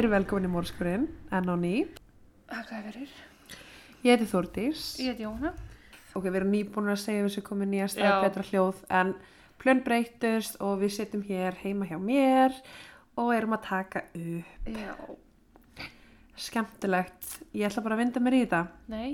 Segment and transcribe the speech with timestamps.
[0.00, 1.02] verið velkomin í mórskurinn,
[1.36, 1.74] enn á ný.
[2.50, 3.10] Þakka fyrir.
[4.00, 4.84] Ég heiti Þórdís.
[5.02, 5.50] Ég heiti Jóna.
[6.16, 9.12] Ok, við erum nýbúin að segja þessu komið nýja stað, betra hljóð, en
[9.60, 12.56] plön breytust og við sittum hér heima hjá mér
[13.20, 14.70] og erum að taka upp.
[14.72, 14.94] Já.
[16.40, 17.34] Skemmtilegt.
[17.52, 18.62] Ég ætla bara að vinda mér í þetta.
[18.88, 19.10] Nei,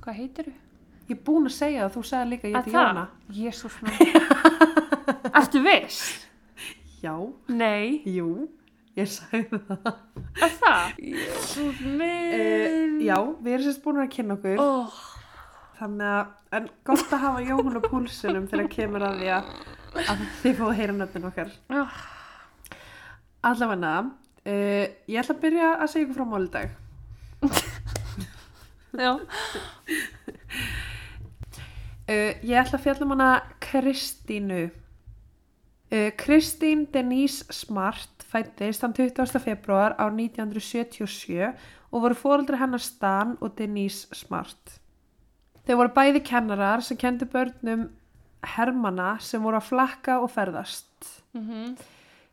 [0.00, 0.56] hvað heitir þú?
[1.06, 3.04] Ég er búin að segja það, þú sagði líka ég heiti Jóna.
[3.36, 4.16] Jésús minn.
[5.36, 6.00] Ertu viss?
[7.04, 7.12] Já,
[7.52, 8.00] Nei.
[8.08, 8.48] jú,
[8.96, 9.98] ég sagði það.
[10.42, 10.96] Er það?
[10.96, 12.96] Uh, minn.
[13.04, 14.62] já, við erum sérst búin að kynna okkur.
[14.62, 15.00] Oh.
[15.76, 19.50] Þannig að, en gott að hafa Jóhann á púlsunum þegar kemur að því að,
[20.00, 21.52] að þið fóðu að heyra nöfnin okkar.
[21.76, 21.98] Oh.
[23.50, 23.92] Allavega,
[24.48, 26.68] uh, ég ætla að byrja að segja ykkur frá máludag.
[28.96, 29.12] Já.
[32.06, 34.62] Uh, ég ætla að fjalla um hana Kristínu.
[35.92, 39.40] Uh, Kristín Denise Smart fættist þann 20.
[39.42, 41.52] februar á 1977
[41.92, 44.80] og voru fóreldri hennar Stan og Denise Smart.
[45.66, 47.88] Þau voru bæði kennarar sem kendi börnum
[48.56, 51.14] hermana sem voru að flakka og ferðast.
[51.34, 51.76] Mm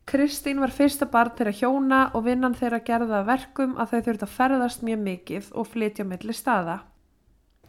[0.05, 4.33] Kristín var fyrsta barn þeirra hjóna og vinnan þeirra gerða verkum að þau þurfti að
[4.37, 6.75] ferðast mjög mikið og flytja á milli staða.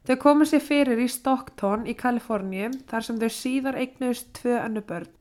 [0.05, 4.83] Þau komu sér fyrir í Stockton í Kaliforníu þar sem þau síðar eignuðust tvö önnu
[4.89, 5.12] börn.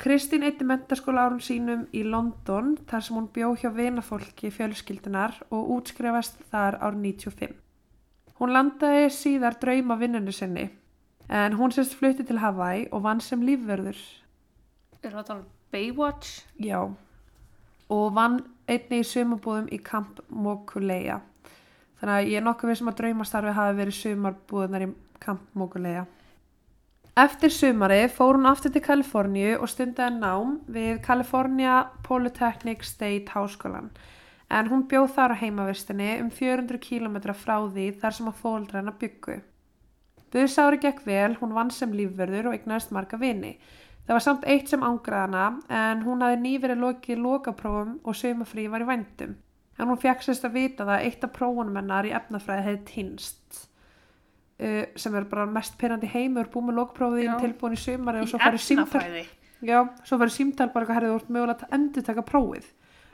[0.00, 5.74] Kristín eitti mentaskóla árum sínum í London þar sem hún bjó hjá vinafólki fjölskyldunar og
[5.74, 7.52] útskrefast þar ár 95.
[8.40, 10.70] Hún landaði síðar drauma vinnunni sinni
[11.28, 14.00] en hún sérst flutti til Hawaii og vann sem lífverður.
[15.04, 16.46] Er það talað um Baywatch?
[16.56, 16.80] Já,
[17.92, 18.40] og vann
[18.72, 21.20] einni í sumarbúðum í Camp Mokuleia.
[22.00, 24.90] Þannig að ég er nokkuð við sem að draumastarfi hafi verið sumarbúðunar í
[25.20, 26.06] Camp Mokuleia.
[27.20, 31.74] Eftir sumari fór hún aftur til Kaliforníu og stundaði nám við California
[32.06, 33.90] Polytechnic State Háskólan.
[34.48, 38.80] En hún bjóð þar á heimavistinni um 400 km frá því þar sem að fóldra
[38.80, 39.36] hennar byggu.
[40.32, 43.56] Buðsári gekk vel, hún vann sem lífverður og eignaðist marga vini.
[44.06, 45.46] Það var samt eitt sem ángraði hana
[45.82, 49.36] en hún hafði nýverið lokið lokaprófum og sumafrí var í vændum.
[49.76, 52.86] En hún fekk sérst að vita það að eitt af prófunum hennar í efnafræði hefði
[52.94, 53.66] týnst.
[54.60, 58.40] Uh, sem er bara mest pyrrandi heimur, búið með þín tilbúin í sumari og svo
[58.42, 59.00] farið símtal.
[59.00, 59.22] efnafræði.
[59.64, 62.66] Já, svo farið símtal bara eitthvað herrið úr mögulegt að endur taka prófið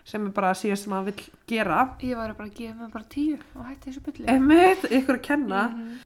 [0.07, 1.79] sem er bara síðast sem hann vill gera.
[2.03, 4.27] Ég var bara að gefa mig bara tíu og hætti þessu bylli.
[4.31, 5.63] Emmett, ykkur að kenna.
[5.69, 5.97] Mhm.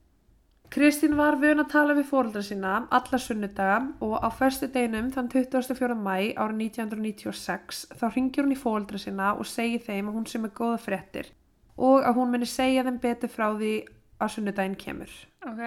[0.71, 5.27] Kristín var vön að tala við fóreldra sína alla sunnudaga og á förstu deginum þann
[5.27, 5.97] 24.
[5.99, 10.45] mæ árið 1996 þá ringir hún í fóreldra sína og segir þeim að hún sem
[10.45, 11.33] er góða fréttir
[11.75, 13.73] og að hún muni segja þeim betur frá því
[14.21, 15.11] að sunnudaginn kemur.
[15.47, 15.61] Ok.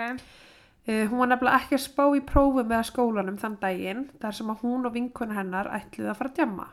[0.84, 4.50] Uh, hún var nefnilega ekki að spá í prófum eða skólanum þann daginn þar sem
[4.52, 6.66] að hún og vinkona hennar ætluði að fara að djamma.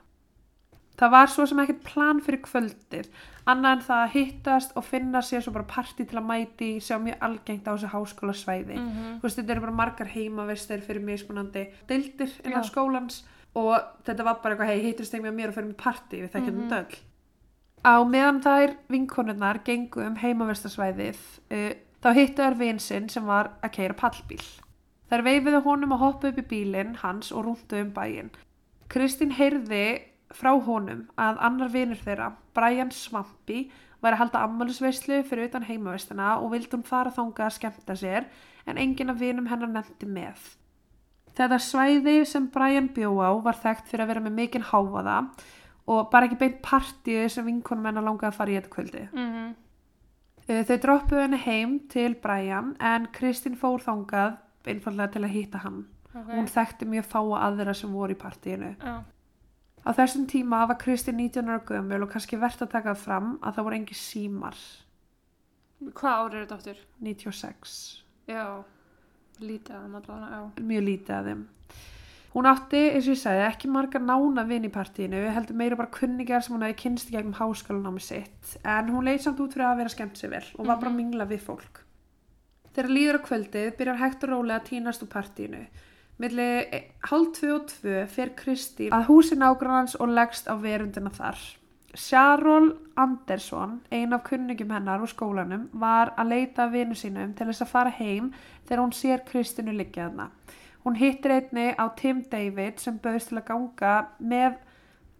[1.01, 3.07] Það var svo sem ekkert plan fyrir kvöldið,
[3.49, 6.97] annað en það að hittast og finna sér svo bara partí til að mæti, sjá
[7.01, 8.75] mjög algengt á þessu háskólasvæði.
[8.77, 12.69] Mm Þú veist, þetta eru bara margar heimavistir fyrir mismunandi deildir innan Já.
[12.69, 13.23] skólans
[13.55, 13.73] og
[14.05, 16.59] þetta var bara eitthvað, hei, hittist þeim með mér og fyrir með partí, við þekkjum
[16.59, 16.69] Mhm.
[16.69, 16.99] þetta öll.
[17.81, 21.71] Á meðan þær vinkonurnar gengu um heimavistarsvæðið, uh,
[22.03, 24.43] þá hittu þær vinsinn sem var að keira pallbíl.
[25.09, 28.29] Þær veifiðu honum að hoppa upp í bílinn hans og rúndu um bæinn.
[28.91, 29.85] Kristín heyrði
[30.31, 33.65] frá honum að annar vinur þeirra, Brian Svampy,
[34.01, 38.27] var að halda ammælisveislu fyrir utan heimavistina og vildi hún fara þangað að skemmta sér
[38.69, 40.37] en enginn af vinum hennar nefndi með.
[41.37, 45.43] Þetta svæði sem Brian bjó á var þekkt fyrir að vera með mikinn háfaða og
[45.85, 49.07] bara ekki beint partíu sem vinkonum hennar langaði að fara í þetta kvöldi.
[49.13, 49.55] Mhm.
[50.49, 55.57] Uh, Þau droppuðu henni heim til Brian en Kristín fór þangað einfallega til að hitta
[55.63, 55.85] hann.
[56.11, 56.27] Ok.
[56.27, 58.75] Hún þekkti mjög fáa aðra sem voru í partíinu.
[58.81, 59.03] Já.
[59.81, 63.55] Á þessum tíma var Kristín 19 ára gömul og kannski verðt að taka fram að
[63.55, 64.57] það voru engi símar
[65.81, 66.81] Hvað árið er þetta áttur?
[67.01, 68.03] 96.
[68.29, 68.43] Já.
[69.41, 70.41] Lítið að hann allavega.
[70.61, 71.41] Mjög lítið að þeim.
[72.31, 75.91] Hún átti, eins og ég sagði, ekki margar nána vinn í partíinu, heldur meira bara
[75.91, 78.53] kunningar sem hún hefði kynst í gegnum háskólanámi sitt.
[78.63, 80.99] En hún leið samt út fyrir að vera skemmt sér vel og var bara að
[81.01, 81.81] mingla við fólk.
[82.71, 85.65] Þegar líður á kvöldið byrjar hægt og rólega að tínast úr partíinu.
[86.23, 86.47] Milli
[87.09, 91.39] hálf tvö og tvö fer Kristín að húsi nágrannans og leggst á verundina þar.
[91.91, 97.65] Sjarol Andersson, ein af kunningum hennar úr skólanum, var að leita vinu sínum til þess
[97.65, 98.31] að fara heim
[98.63, 100.29] þegar hún sér Kristínu liggja þarna.
[100.85, 104.57] Hún hittir einni á Tim David sem bauðist til að ganga með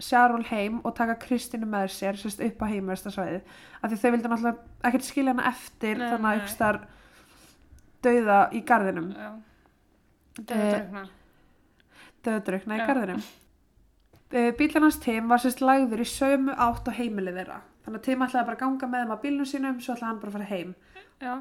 [0.02, 3.44] Sjarol heim og taka Kristínu með sér sérst upp á heimvæstasvæðið.
[3.81, 6.80] Af því þau vildi náttúrulega ekkert skilja hana eftir Nei, þannig að þar
[8.08, 9.12] dauða í garðinum.
[9.13, 9.30] Já.
[10.42, 11.06] Eh.
[12.25, 12.88] Dauðadrukna í Já.
[12.90, 13.24] garðinum.
[14.58, 17.62] Bílan hans Tim var sérst lagður í sömu átt á heimilið þeirra.
[17.86, 20.22] Þannig að Tim ætlaði bara að ganga með þeim á bílnum sínum, svo ætlaði hann
[20.22, 20.75] bara að fara heim.
[21.22, 21.34] Já.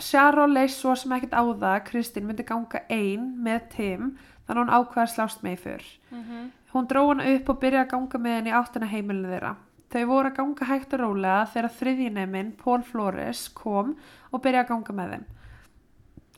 [0.00, 4.14] Sharon leist svo sem ekkert á það að Kristín myndi ganga ein með Tim,
[4.46, 5.86] þannig að hún ákvaði að slást með í fyrr.
[6.10, 9.56] Mm Hún dró hann upp og byrjaði að ganga með henni áttina heimilinu þeirra.
[9.92, 13.90] Þau voru að ganga hægt og rólega þegar þriðjineminn Paul Flores kom
[14.32, 15.26] og byrjaði að ganga með þeim.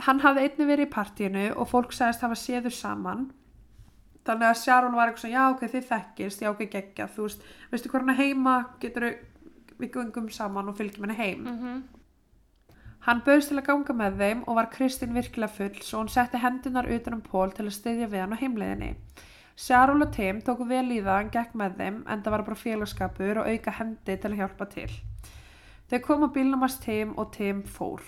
[0.08, 3.28] Hann hafði einnig verið í partíinu og fólk sagðist hafa séður saman.
[4.26, 7.46] Þannig að Sharon var eitthvað svona, já ok, þið þekkist, já ok, geggja, þú veist,
[7.70, 9.06] veistu hvað hann er heima, getur
[9.78, 11.44] við gungum saman og fylgjum henni heim.
[11.44, 11.82] Mhm.
[13.04, 16.38] Hann bauðst til að ganga með þeim og var Kristín virkilega full svo hún setti
[16.40, 18.94] hendunar utan um Pól til að styðja við hann á heimleiðinni.
[19.60, 22.62] Sharon og Tim tóku vel í það hann gekk með þeim en það var bara
[22.62, 24.88] félagskapur og auka hendi til að hjálpa til.
[25.92, 28.00] Þau kom á bílnum hans Tim og Tim fór.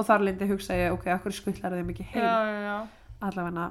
[0.00, 2.76] Og þar lindi hugsa ég, ok, okkur skullar þeim ekki heim Já, já, já.
[3.28, 3.68] allavegna.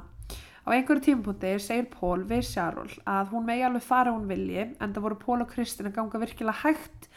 [0.61, 4.93] Á einhverju tímapunkti segir Pól við Sharon að hún megi alveg fara hún vilji en
[4.93, 7.09] það voru Pól og Kristín að ganga virkilega hægt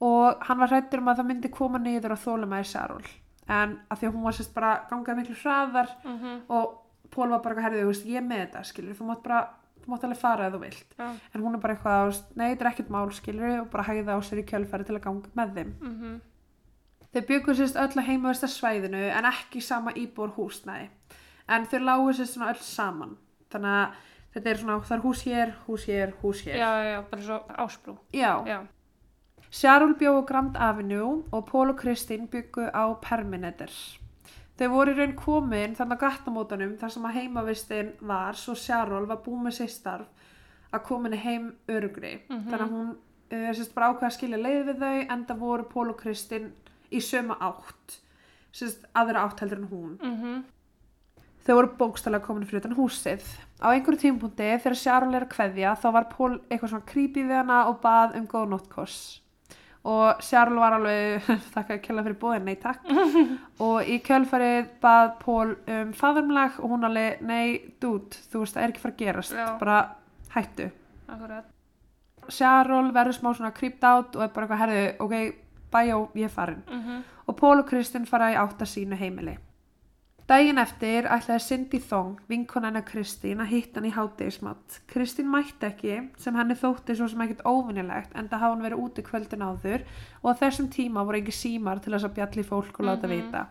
[0.00, 3.04] og hann var hrættur um að það myndi koma niður að þóla með Sharon
[3.48, 6.42] en að því að hún var sérst bara gangað miklu hraðar Mhm.
[6.48, 9.48] og Pól var bara eitthvað herðið, þú veist, ég með þetta skilur, þú mátt bara,
[9.80, 11.14] þú mátt alveg fara ef þú vilt Já.
[11.34, 14.20] en hún er bara eitthvað, nei, þetta er ekkert mál skilur og bara hægða á
[14.26, 16.20] sér í kjölfæri til að ganga með þeim Mhm.
[17.14, 20.88] Þau byggur sérst öll að heimavesta svæðinu en ekki sama íbúr húsnæði.
[21.48, 23.16] En þau lágu sérst svona öll saman.
[23.50, 23.92] Þannig að
[24.34, 26.56] þetta er svona, það er hús hér, hús hér, hús hér.
[26.58, 27.98] Já, já, bara svo ásprú.
[28.12, 28.44] Já.
[28.44, 28.66] Já.
[29.56, 33.72] Sjarúl bjó á Grand Avenue og Pól og Kristín byggu á Perminetter.
[34.60, 39.08] Þau voru í raun komin þannig að gattamótanum þar sem að heimavistin var svo Sjarúl
[39.08, 40.28] var búið með sér starf
[40.76, 42.20] að kominni heim örugri.
[42.28, 42.44] Mhm.
[42.50, 45.68] Þannig að hún uh, sérst bara ákveða að skilja leið við þau en það voru
[45.72, 46.52] Pól og Kristín
[46.92, 47.98] í sömu átt.
[48.52, 49.98] Sérst aðra átt heldur en hún.
[50.04, 50.40] Mhm.
[51.46, 53.24] Þau voru bókstælega komin fyrir utan húsið.
[53.64, 57.38] Á einhverju tímpunkti þegar Sharon er að kveðja þá var Pól eitthvað svona creepy við
[57.40, 59.22] hana og bað um góð nóttkoss.
[59.86, 61.22] Og Sharon var alveg,
[61.54, 62.82] þakka að kella fyrir bóðin, nei takk.
[63.66, 68.64] og í kjölfarið bað Pól um faðumlag og hún alveg, nei, dude, þú veist, það
[68.64, 69.36] er ekki fara að gerast.
[69.38, 69.46] Já.
[69.60, 69.76] Bara
[70.34, 70.70] hættu.
[72.28, 75.14] Sharon verður smá svona creeped out og er bara eitthvað, herðu, ok,
[75.76, 77.02] bæjó, ég er farin Mhm.
[77.28, 79.36] og Pól og Kristinn fara í átt að sínu heimili.
[80.26, 84.80] Daginn eftir ætlaði Cindy Thong, vinkona hennar Kristín, að hitta hann í hátegismat.
[84.90, 88.82] Kristín mætti ekki, sem henni þótti svo sem ekkert óvinnilegt, en það hafa hann verið
[88.82, 89.84] úti kvöldin áður
[90.24, 93.14] og á þessum tíma voru ekki símar til þess að bjalli fólk og láta Mhm.
[93.14, 93.46] vita.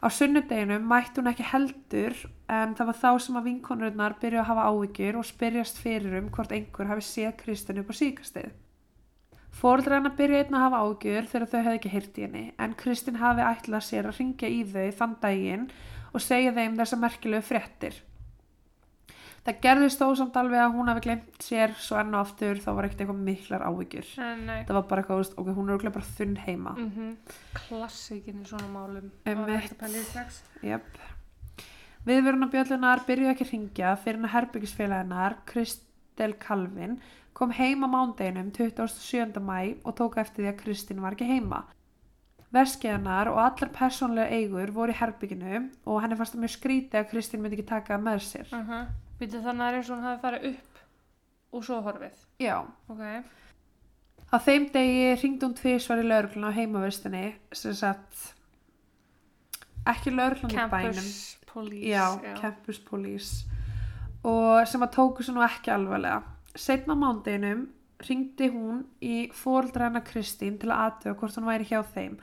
[0.00, 2.14] Á sunnudeginum mætti hún ekki heldur,
[2.48, 6.30] en það var þá sem að vinkonurnar byrjuðu að hafa áhyggjur og spyrjast fyrir um
[6.30, 8.50] hvort einhver hafi séð Kristín upp á síkastið.
[9.60, 12.76] Fóreldrar hennar byrja einn að hafa ágjur þegar þau hefði ekki heyrt í henni en
[12.80, 15.66] Kristín hafi ætlað sér að ringja í þau þann daginn
[16.14, 17.98] og segja þeim þessa merkilegu fréttir.
[19.44, 22.70] Það gerðist þó samt alveg að hún hafi glemt sér svo enn og aftur þá
[22.76, 23.64] var ekkert eitthvað miklar
[24.36, 24.58] nei.
[24.68, 26.74] Það var bara eitthvað, ok, hún er örugglega bara þunn heima.
[26.76, 27.14] Mhm.
[27.56, 29.08] Klassikin í svona málum.
[29.24, 29.46] Og
[30.08, 30.42] strax.
[30.64, 31.00] Jep.
[32.08, 37.00] Viðvörunarbjöllunar byrjuðu ekki að ringja fyrir hennar herbyggisfélaginnar Kristel Calvin
[37.32, 39.40] kom heim á mándeginum 27.
[39.40, 41.64] mæ og tók eftir því að Kristín var ekki heima.
[42.50, 47.10] Veskiðanar og allar persónlega eigur voru í herbygginu og henni fannst það mjög skrítið að
[47.12, 48.48] Kristín myndi ekki taka með sér.
[48.50, 48.86] Uh -huh.
[49.20, 50.82] Býtu þannig að það er eins og hún hafi farið upp
[51.52, 52.16] og svo horfið.
[52.38, 52.56] Já.
[52.88, 53.02] Ok.
[54.32, 58.34] Á þeim degi ringdi hún tvisvar í laurugluna á heimavistinni sem sagt
[59.86, 60.92] ekki lauruglan í bænum.
[60.92, 61.86] Campus Police.
[61.86, 63.46] Já, Campus Police
[64.22, 66.22] og sem að tóku svo nú ekki alvarlega
[66.60, 67.66] setna mándeginum
[68.08, 72.14] ringdi hún í fóreldra hennar Kristín til að aðtöða hvort hún væri hjá þeim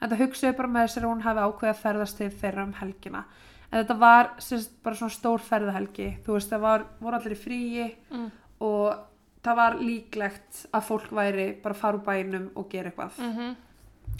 [0.00, 2.72] en það hugsaði bara með sér að hún hafi ákveðið að ferðast til þeirra um
[2.80, 3.24] helgina
[3.70, 7.40] en þetta var sérst, bara svona stór ferðahelgi þú veist það var, voru allir í
[7.44, 8.30] fríi Mm.
[8.60, 8.98] og
[9.44, 13.56] það var líklegt að fólk væri bara fara úr bænum og gera eitthvað Mhm.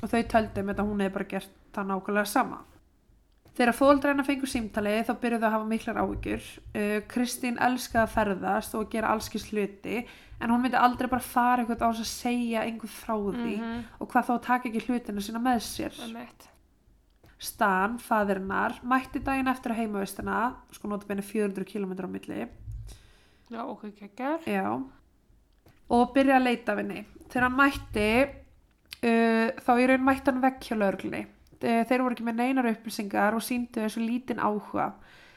[0.02, 2.58] og þau töldum að hún hefði bara gert það nákvæmlega sama.
[3.56, 6.48] Þegar fóldræna fengur símtali þá byrjuðu að hafa miklar áhyggjur.
[6.76, 10.02] Uh, Kristín elskaði að ferðast og gera allskis hluti
[10.40, 13.78] en hún myndi aldrei bara fara eitthvað á þess að segja einhver frá því Mhm.
[14.00, 15.92] og hvað þá taka ekki hlutina sína með sér.
[17.38, 22.48] Stan, faðirinnar, mætti daginn eftir að heimavistina, sko nota benni 400 km á milli,
[23.50, 24.40] Já, ok, geggar.
[24.44, 24.82] Já.
[25.90, 27.04] Og byrja að leita af henni.
[27.30, 28.06] Þegar hann mætti,
[29.06, 31.26] uh, þá í raun mætti hann vekk hjá lögreglunni.
[31.62, 34.90] Uh, þeir voru ekki með neinar upplýsingar og síndu þessu lítinn áhuga.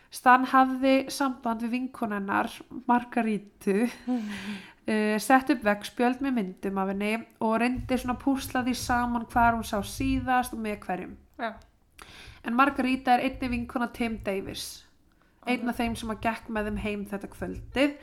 [0.10, 2.50] Stan hafði samband við vinkonennar,
[2.90, 7.14] Margarítu, uh, sett upp veggspjöld með myndum af henni
[7.46, 11.18] og reyndi svona að púsla því saman hvar hún sá síðast og með hverjum.
[11.40, 11.54] Já.
[12.48, 14.70] En Margaríta er einni vinkona Tim Davis
[15.50, 17.94] einn af þeim sem að gekk með þeim heim þetta kvöldið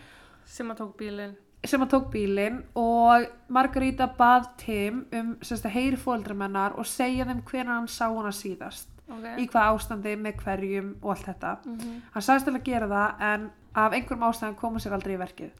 [0.46, 1.34] sem að tók bílinn.
[1.64, 7.24] Sem að tók bílinn og Margarita bað Tim um semst, að heyri fóldramennar og segja
[7.24, 9.24] þeim hvernig hann sá hana síðast Ok.
[9.38, 12.02] í hvað ástandi, með hverjum og allt þetta Mhm.
[12.12, 15.50] hann sagðist til að gera það en af einhverjum ástæðum koma sér aldrei í verkið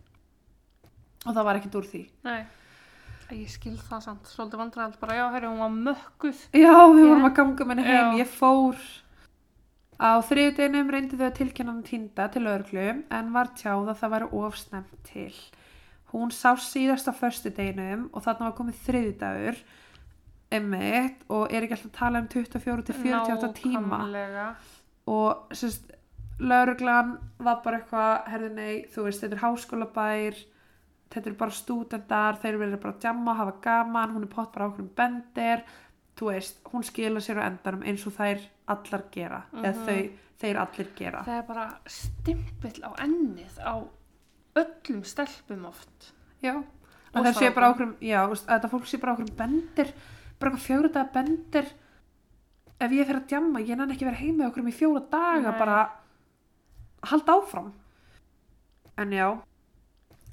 [1.26, 2.44] og það var ekkert úr því Nei.
[3.30, 4.22] Ég skil það samt.
[4.30, 6.36] Svolítið vandræðald bara, já, herri, hún var mökkuð.
[6.54, 7.08] Já, við Já.
[7.10, 8.22] vorum að ganga með henni heim, Já.
[8.22, 8.76] ég fór
[9.98, 14.12] á þriðudeginum reyndi þau að tilkynna hann týnda til örglu en var tjáð að það
[14.14, 15.32] væri ofsnemt til.
[16.16, 19.58] Hún sá síðast á föstudeginum og þarna var komið þriðudagur
[20.56, 23.98] emmitt og er ekki alltaf að tala um 24 til 48 tíma
[25.10, 25.90] og sérst,
[26.40, 30.38] lauruglan var bara eitthvað, herði nei, þú veist, þetta er háskólabær,
[31.14, 34.68] þetta eru bara stúdendar, þeir verður bara að jamma, hafa gaman, hún er pott bara
[34.70, 35.62] ákveðum bendir,
[36.18, 38.42] þú veist, hún skila sér á endanum eins og þær
[38.74, 39.86] allar gera, eða Mhm.
[39.86, 40.10] þau,
[40.42, 41.22] þeir allir gera.
[41.24, 43.74] Það er bara stimpill á ennið á
[44.62, 46.12] öllum stelpum oft.
[46.44, 49.92] Já, og það sé bara ákveðum, já, að þetta fólk sé bara ákveðum bendir,
[50.36, 51.70] bara eitthvað fjóra daga bendir,
[52.76, 55.52] ef ég fer að jamma, ég nenni ekki að vera heima okkur í fjóra daga,
[55.52, 55.60] Nei.
[55.60, 55.78] bara
[57.10, 57.70] halda áfram.
[58.96, 59.28] En já,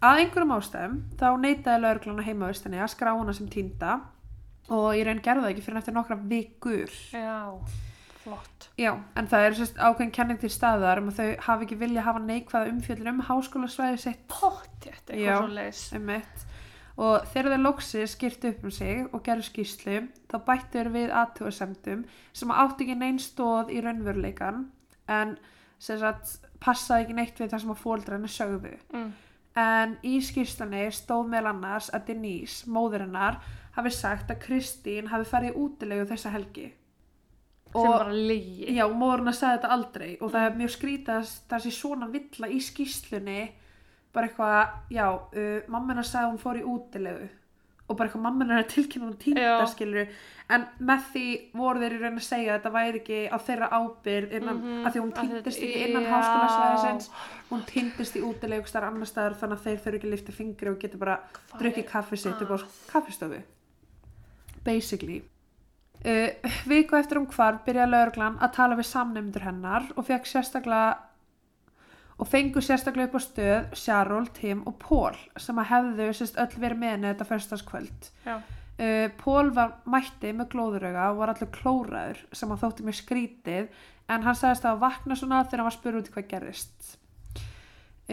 [0.03, 4.01] að einhverjum ástæðum, þá neitaði lauruglan á heimavistinni að skrá hana sem týnda
[4.71, 6.93] og ég raun gerði það ekki fyrir eftir nokkra vikur.
[7.11, 7.59] Já,
[8.23, 8.69] flott.
[8.79, 12.05] Já, en það er sérst ákveðin kenning til staðar um að þau hafi ekki vilja
[12.07, 15.13] hafa neikvæða umfjöldun um háskólasvæði sitt Pottjætt, Já.
[15.13, 15.83] eitthvað svo leis.
[15.93, 16.45] Einmitt.
[16.97, 19.95] og þegar þeir loksi skýrt upp um sig og gerðu skýslu
[20.29, 22.03] þá bættu þeir við aðtúarsemdum
[22.37, 24.59] sem átti ekki neinn stóð í raunveruleikan
[25.09, 25.31] en
[25.81, 29.09] sagt passaði ekki neitt við það sem að fóldrarnir sögðu Mm.
[29.57, 33.41] en í skýrslunni stóð meðal annars að Denise, móðurinnar
[33.75, 36.69] hafi sagt að Kristín hafi farið útilegu þessa helgi
[37.73, 38.67] Sem bara lygi.
[38.77, 42.47] Já, móðurinn sagði þetta aldrei og það er mjög skrítið að það sé svona villa
[42.47, 43.39] í skýslunni
[44.13, 47.29] bara eitthvað, já, uh, mamma hennar sagði hún fór í útilegu
[47.89, 50.07] og bara eitthvað mamma hennar er tilkynna hún týnda skilur
[50.53, 51.23] en með því
[51.57, 54.85] voru þeir í raun að segja að þetta væri ekki á þeirra ábyrð innan, Mhm,
[54.85, 57.09] að því hún týndist ekki innan háskólasvæðisins.
[57.49, 60.69] Hún týndist í útilegu starf annar staðar þannig að þeir þurfi ekki að lifta fingri
[60.69, 61.17] og getur bara
[61.59, 62.65] drukkið er kaffi sitt upp á að?
[62.93, 63.41] kaffistofu.
[64.63, 65.23] Basically
[66.03, 70.93] uh, viku eftir um hvar byrjaði lauruglan að tala við samnefndur hennar og fekk sérstaklega
[72.21, 76.59] og fengu sérstaklega upp á stöð Sjarol, Tim og Paul sem að hefðu sérst öll
[76.61, 82.25] verið með henni þetta förstaskvöld uh, Paul var mætti með glóðurauga og var allir klóraður
[82.31, 86.03] sem hann þótti mjög skrítið en hann sagðist að vakna svona þegar hann var spurð
[86.03, 86.93] út hvað gerðist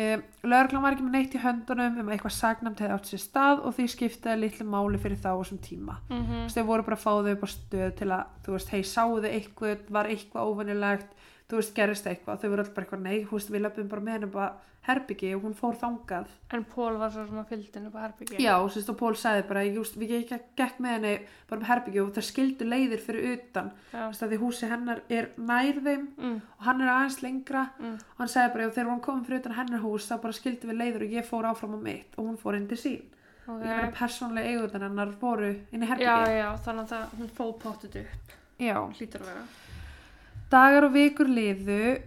[0.01, 3.21] Um, Lörglan var ekki með neitt í höndunum um að eitthvað sagnæmt hefði átt sér
[3.21, 5.97] stað og því skiptaði litlu máli fyrir þá á þessum tíma.
[6.09, 8.55] Mm Þú veist, þau voru bara að fá þau upp á stöð til að, þú
[8.55, 11.11] veist, hei, sáu þau eitthvað, var eitthvað óvennilegt,
[11.51, 12.41] þú veist, gerist eitthvað.
[12.41, 15.35] Þau voru alltaf bara eitthvað, nei, þú veist, við löpum bara með henni bara herbyggi
[15.37, 16.29] og hún fór þangað.
[16.57, 18.39] En Pól var svo sem að fylgdi henni upp á herbyggi.
[18.41, 21.13] Já, þú veist, og Pól sagði bara, ég, just, við gekk, gekk með henni
[21.51, 23.69] bara með herbyggi og það skildu leiðir fyrir utan.
[23.93, 23.99] Já.
[23.99, 26.41] Þú veist, að því húsi hennar er nær þeim Mm.
[26.59, 27.93] og hann er aðeins lengra Mm.
[27.95, 30.65] og hann sagði bara, "Já, þegar hún kom fyrir utan hennar hús þá bara skildi
[30.65, 33.03] við leiður og ég fór áfram á mitt og hún fór inn til sín
[33.49, 33.91] og ég Okay.
[33.93, 37.59] persónlega eigutan hennar voru inn í Já, herbyggi já, þannig að það, hún fóð
[40.51, 42.01] dagar og vikur liðu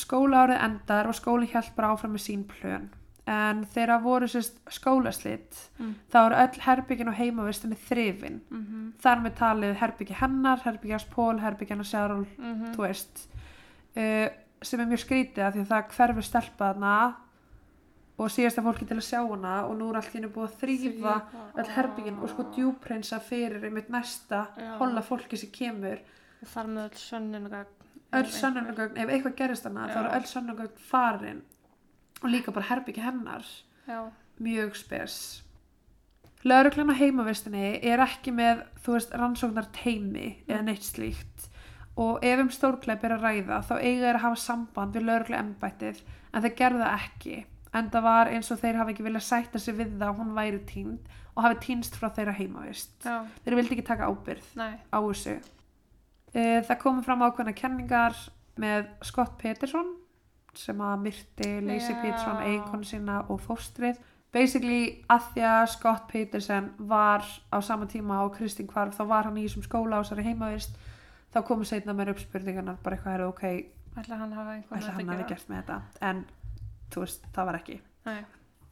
[0.00, 2.90] skólaárið endar og skólinn hjælt bara áfram með sín plön.
[3.28, 5.94] En þegar voru sérst skólaslitt Mm.
[6.10, 8.40] þá eru öll herbyggin og heimavistinni þrifin.
[8.50, 9.02] Mm -hmm.
[9.02, 13.28] þar með talið herbyggi hennar, herbyggi hans Pól, herbyggi hennar Sjarol Mm þú veist.
[13.96, 14.28] Uh,
[14.62, 17.14] sem er mjög skrítið af því að það hverfi stelpa þarna
[18.18, 21.14] og síðasta fólki til að sjá hana og nú er henni búið að þrýfa
[21.58, 24.76] öll herbyggin og sko djúprinsa fyrir einmitt næsta Já.
[24.78, 25.98] holla fólki sem kemur
[26.50, 27.78] þar með öll sönnunagagn.
[28.12, 31.42] öll sönnunagögn, ef eitthvað gerist hana þá eru öll sönnunagögn farin
[32.22, 33.46] og líka bara herbyggja hennar
[33.88, 34.10] Já.
[34.38, 35.16] mjög spes
[36.44, 41.48] Lauruglan á heimavistinni er ekki með þú veist rannsóknar teimi eða neitt slíkt
[42.02, 45.38] og ef um stórkleip er að ræða þá eiga þeir að hafa samband við laurugla
[45.44, 46.00] embættið
[46.32, 47.36] en þeir gerðu það ekki
[47.72, 50.32] en það var eins og þeir hafi ekki viljað sætta sig við það að hún
[50.36, 53.22] væri tínd og hafi týnst frá þeirra heimavist Já.
[53.44, 54.74] þeir vildi ekki taka ábyrð Nei.
[54.92, 55.36] á þessu
[56.32, 58.16] það komum fram ákveðna kenningar
[58.60, 59.94] með Scott Peterson
[60.56, 62.00] sem að myrti Lacey Já.
[62.02, 64.00] Peterson eiginkonu sína og fóstrið
[64.32, 69.28] basically að því að Scott Peterson var á sama tíma og Kristín Kvarf þá var
[69.28, 70.76] hann í þessum skóla á þessari heimavist
[71.32, 73.46] þá komu setna mér upp spurningarnar bara eitthvað er ok,
[73.92, 74.58] Ætla hann hafa
[74.96, 76.24] hafi gert með þetta en
[76.92, 78.22] þú veist, það var ekki Nei.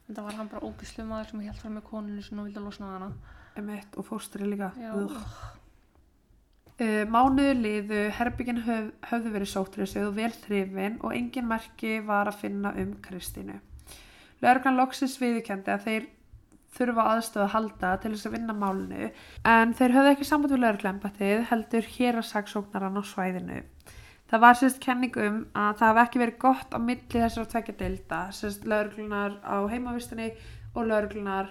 [0.09, 2.63] En það var hann bara ógislu maður sem held fram með koninu sinni og vildi
[2.65, 3.11] losna á hana.
[3.61, 4.91] Emitt, og fóstrið líka Já.
[6.81, 12.31] Uh, mánuður liðu, herbyggin höf, höfðu verið sóttrisuð og vel þrifin og engin merki var
[12.31, 13.59] að finna um Kristínu.
[14.41, 16.07] Lörglan loksins viðikendi að þeir
[16.77, 19.11] þurfa aðstöðu að halda til þess að vinna málinu
[19.53, 23.61] en þeir höfðu ekki samband við lögreglembættið heldur hér að saksóknaran á svæðinu.
[24.31, 27.77] Það var sérst kenning um að það hafði ekki verið gott á milli þessar tvekja
[27.83, 30.33] deilda, sérst lögreglunar á heimavistinni
[30.73, 31.51] og lögreglunar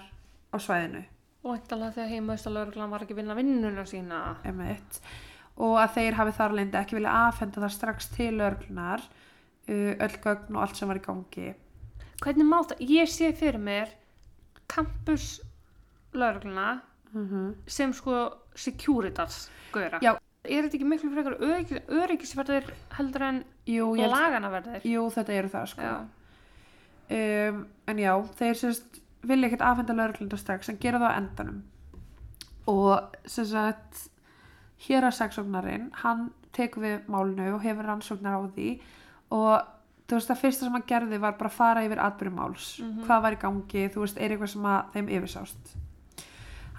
[0.50, 1.06] á svæðinu.
[1.44, 4.20] Og eintalega þegar heimaðistalörglan var ekki vinna vinnuna sína.
[4.44, 5.00] Emitt.
[5.60, 10.14] og að þeir hafi þar leindi ekki vilja aðfenda það strax til lögreglunar uh, öll
[10.24, 11.50] gögn og allt sem var í gangi.
[12.20, 12.80] Hvernig má það?
[12.88, 13.92] Ég sé fyrir mér
[14.70, 15.40] campus
[16.14, 16.80] lögluna
[17.12, 18.14] Mm sem sko
[18.54, 19.98] Securitas gauðra.
[20.04, 20.12] Já.
[20.44, 24.84] Er þetta ekki miklu frekar örygg, öryggisverðir heldur en Jú, ég held- laganaverðir?
[24.86, 25.82] jú, þetta eru það sko.
[25.82, 25.96] Já.
[27.50, 31.62] um, en já, þeir sérst vilja ekkert afhenda lauruglunda strax en gera það á endanum.
[32.66, 34.06] Og sem sagt
[34.86, 38.80] hér að saksóknarinn hann tekur við málnu og hefur rannsóknar á því.
[39.30, 39.60] Og
[40.08, 43.04] þú veist það fyrsta sem hann gerði var bara að fara yfir atbyrjum máls, Mhm.
[43.06, 45.76] hvað var í gangi þú veist, er eitthvað sem að þeim yfirsást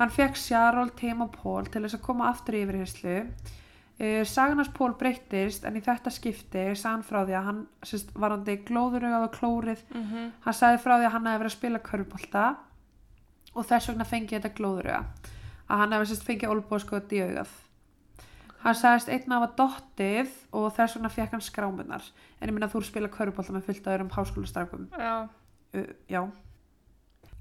[0.01, 3.60] hann fekk Sjarol, Tim og Pól til þess að koma aftur í yfirheyslu Uh,
[4.25, 8.57] saganars Pól breyttist en í þetta skipti sagði hann frá því að hann sérst, varandi
[8.67, 12.45] glóðurögað og klórið Mm hann sagði frá því að hann hefði verið að spila körfbólta
[13.53, 15.03] og þess vegna fengið þetta glóðuröga
[15.67, 17.51] að hann hefði fengið olbóðskot í augað.
[18.61, 22.03] Hann sagðist einn af að dottið og þess vegna fekk hann skrámunar
[22.39, 24.87] en ég minna þú spila körfbólta með fullt öðrum háskólastrákum.
[24.97, 25.27] Já.
[25.73, 26.21] uh, já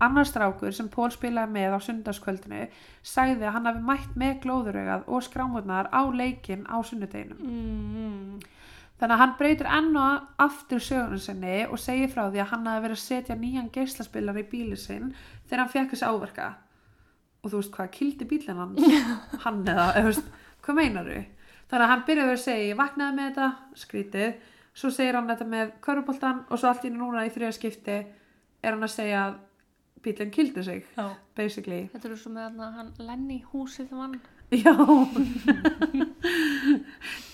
[0.00, 2.62] annar strákur sem Pól spilaði með á sundarskvöldinu
[3.02, 8.40] sagði að hann hafi mætt með glóðurögað og skrámurnar á leikinn á sunnudeginum Mm.
[9.00, 12.67] Þannig að hann breytir enn og aftur sögunum sinni og segir frá því að hann
[12.69, 15.15] hafi verið að setja nýjan geislaspilar í bíli sinn
[15.49, 16.49] þegar hann fekk þessi áverka.
[17.41, 18.75] Og þú veist hvað, kildi bílinn hann?
[19.47, 20.28] hann eða, veist,
[20.60, 21.23] hvað meinar þú?
[21.71, 23.49] Þannig að hann byrjaði að segja, ég vaknaði með þetta,
[23.84, 24.34] skrítið,
[24.76, 27.97] svo segir hann þetta með köruboltan og svo allt í núna í þriða skipti
[28.60, 29.39] er hann að segja að
[30.04, 31.08] bílinn kildi sig, Já.
[31.36, 31.89] basically.
[31.93, 34.21] Þetta er svo með hann, hann Lenny húsið vann.
[34.50, 34.75] Já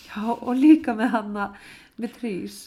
[0.07, 1.57] Já og líka með hann að
[2.01, 2.59] með trís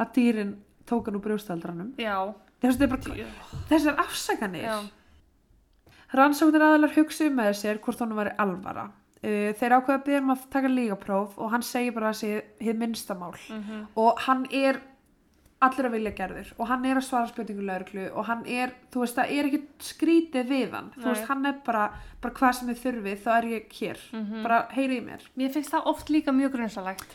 [0.00, 0.52] að dýrin
[0.88, 2.34] tók hann úr brjóstaldranum Já.
[2.64, 3.28] Þessi er bara,
[3.70, 4.76] þessar afsakanir Já.
[6.14, 8.90] Rannsóknir aðalar hugsuðu með sér hvort honum væri alvara
[9.24, 12.32] Uh, þeir ákveða að byrja um að taka lígapróf og hann segir bara að sé
[12.60, 14.82] hið minnsta mál Mm og hann er
[15.62, 19.00] allir að vilja gerður og hann er að svara spurningu lauruglu og hann er, þú
[19.04, 21.08] veist, það er ekki skrítið við hann, þú Nei.
[21.14, 21.84] veist, hann er bara
[22.20, 24.42] bara hvað sem þið þurfið, þá er ég hér Mhm.
[24.42, 27.06] bara heyri í mér Mér finnst það oft líka mjög grunnsalegt.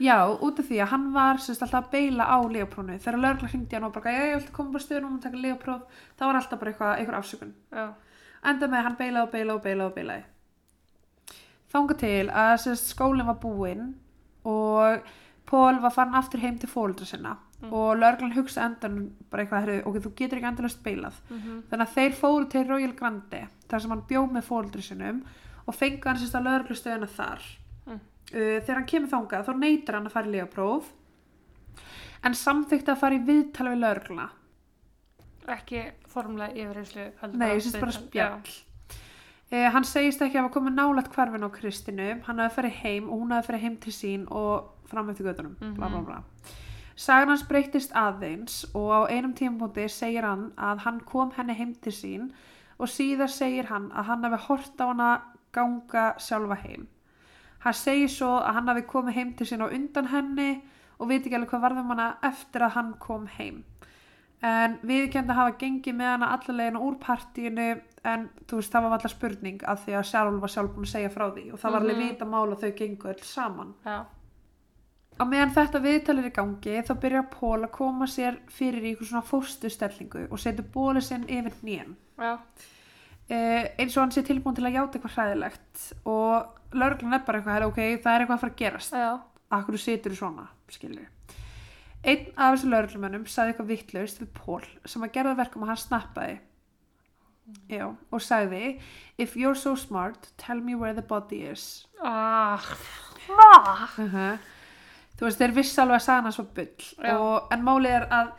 [0.00, 3.48] Já, út af því að hann var semst alltaf að beila á legaprófnu þegar lögregla
[3.52, 5.82] hringdi hann og bara, já, ég ætla að koma bara stöðunum og taka legapróf,
[6.18, 7.54] þá var alltaf bara eitthvað, eitthvað afsökun.
[8.44, 10.24] Enda með hann beilaði og beilaði og beilaði og beilaði.
[11.72, 13.94] Þanga til að semst skólinn var búinn
[14.44, 15.00] og
[15.46, 17.36] Pól var farin aftur heim til fóldra sinna
[17.70, 18.96] og lögreglan hugsa endan
[19.30, 21.14] bara eitthvað, herri, ok, þú getur ekki endalast beilað.
[21.30, 25.22] Mm Þannig að þeir fóru til Royal Grande þar sem hann bjó með fóldri sinum
[25.66, 27.42] og fengu hann sérst að lögreglustöðuna þar.
[27.86, 28.00] Mm.
[28.34, 30.90] Uh, þegar hann kemur þangað þá neytar hann að fara í legapróf
[32.24, 34.28] en samþykti að fara í viðtala við lögregluna.
[35.52, 35.80] Ekki
[36.12, 37.06] formlega yfirreyslu.
[37.34, 38.52] Nei, syns bara spjall.
[39.52, 43.08] Uh, hann segist ekki að hafa komið nálægt hvarfin á Kristinu, hann hafi farið heim
[43.10, 46.04] og hún hafi farið heim til sín og fram eftir göttunum, bla bla Mhm.
[46.06, 46.22] bla.
[46.96, 51.74] Sagan hans breytist aðeins og á einum tímpúndi segir hann að hann kom henni heim
[51.80, 52.32] til sín
[52.78, 55.10] og síðar segir hann að hann hafi hort á hana
[55.52, 56.86] ganga sjálfa heim.
[57.64, 60.62] Hann segir svo að hann hafi komið heim til sín á undan henni
[60.98, 63.64] og veit ekki alveg hvað varðum hana eftir að hann kom heim.
[64.42, 67.68] En viðkjönd að hafa gengið með hana allalegina úr partíinu
[68.04, 70.92] en þú veist það var alltaf spurning að því að Sjálf var sjálf búin að
[70.96, 72.08] segja frá því og það var alveg Mhm.
[72.08, 73.74] vita mál að þau gengu öll saman.
[73.86, 74.00] Já.
[75.20, 79.24] Á meðan þetta viðtalir í gangi þá byrjar Pól að koma sér fyrir í svona
[79.26, 81.96] fóstustellingu og setur bólið sinn yfir nýjan.
[82.18, 82.32] Já.
[83.28, 87.38] Eh, eins og hann sé tilbúin til að játa eitthvað hræðilegt og lögreglan er bara
[87.38, 88.92] eitthvað, "Herra, ok, það er eitthvað að fara að gerast.
[88.92, 89.20] Já.
[89.52, 91.08] Akkur situr þú svona, skilur.
[92.04, 95.76] Einn af þessu lögreglumönnum sagði eitthvað vittlaust við Pól sem að gerða verkum að hann
[95.76, 96.40] snappaði.
[97.68, 98.80] Já, og sagði
[99.18, 101.86] If you're so smart, tell me where the body is.
[102.02, 102.60] Ah.
[103.28, 103.90] Ah.
[103.98, 104.38] Uh
[105.22, 106.86] Þú veist, þeir vissi alveg að hann svo bull.
[106.98, 107.12] Já.
[107.14, 108.30] Og, en málið er að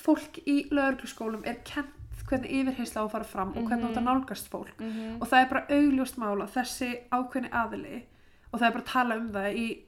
[0.00, 3.92] fólk í lögregluskólum er kent hvernig yfirheysla á að fara fram og hvernig Mhm.
[3.92, 4.04] mm -hmm.
[4.08, 4.80] nálgast fólk.
[4.80, 5.20] Mhm.
[5.20, 8.02] Og það er bara augljóst mála þessi ákveðni aðili
[8.52, 9.82] og það er bara að tala um það í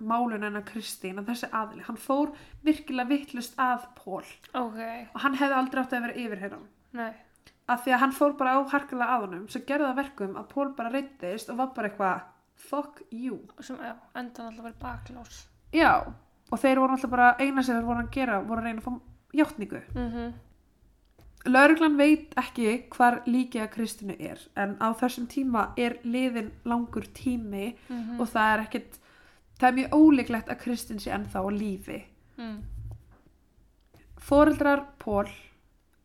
[0.00, 2.32] málun hennar Kristín að þessi aðili, hann fór
[2.64, 4.78] virkilega vittlust að Pól Ok.
[5.14, 7.12] og hann hefði aldrei átt að vera yfirheyran Nei.
[7.68, 10.36] af því að hann fór bara á harkilega að honum sem gerði það að verkum
[10.36, 12.20] að Pól bara reyndist og var bara eitthvað
[12.68, 15.40] fuck you Sem, já, endan alltaf verið baklás.
[15.72, 15.92] já,
[16.52, 18.84] og þeir voru alltaf bara eina sem þeir voru að gera voru að reyna að
[18.84, 19.00] fá
[19.34, 19.82] hjáttningu.
[19.94, 20.32] Mhm.
[21.46, 27.06] Lörglan veit ekki hvar líkið að Kristinu er en á þessum tíma er liðin langur
[27.16, 28.20] tími Mhm.
[28.20, 28.98] og það er ekkit
[29.58, 32.02] það er mjög ólíklegt að Kristin sé ennþá á lífi.
[32.38, 32.62] Mm.
[34.20, 35.28] Fóreldrar Pól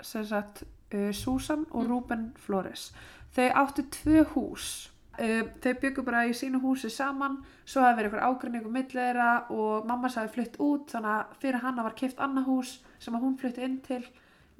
[0.02, 0.64] sem sagt
[0.94, 1.90] uh, Susan og Mm.
[1.90, 2.94] Ruben Flores
[3.36, 4.90] þau áttu tvö hús
[5.22, 9.30] uh, þau byggu bara í sínu húsi saman svo hafði verið eitthvað ágrinningu milli þeirra
[9.54, 13.26] og mamma sagði flytt út þannig að fyrir hana var kipt annað hús sem að
[13.28, 14.04] hún flytti inn til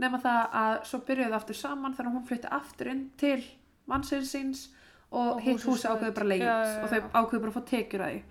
[0.02, 3.42] nema það að svo byrjuðu þau aftur saman þannig að hún flytti aftur inn til
[3.86, 4.66] mannsins síns
[5.12, 6.96] og, Og hitt húsi ákveðu bara leið Já, já, og já.
[6.96, 8.24] þau ákveðu bara að fá tekjur að því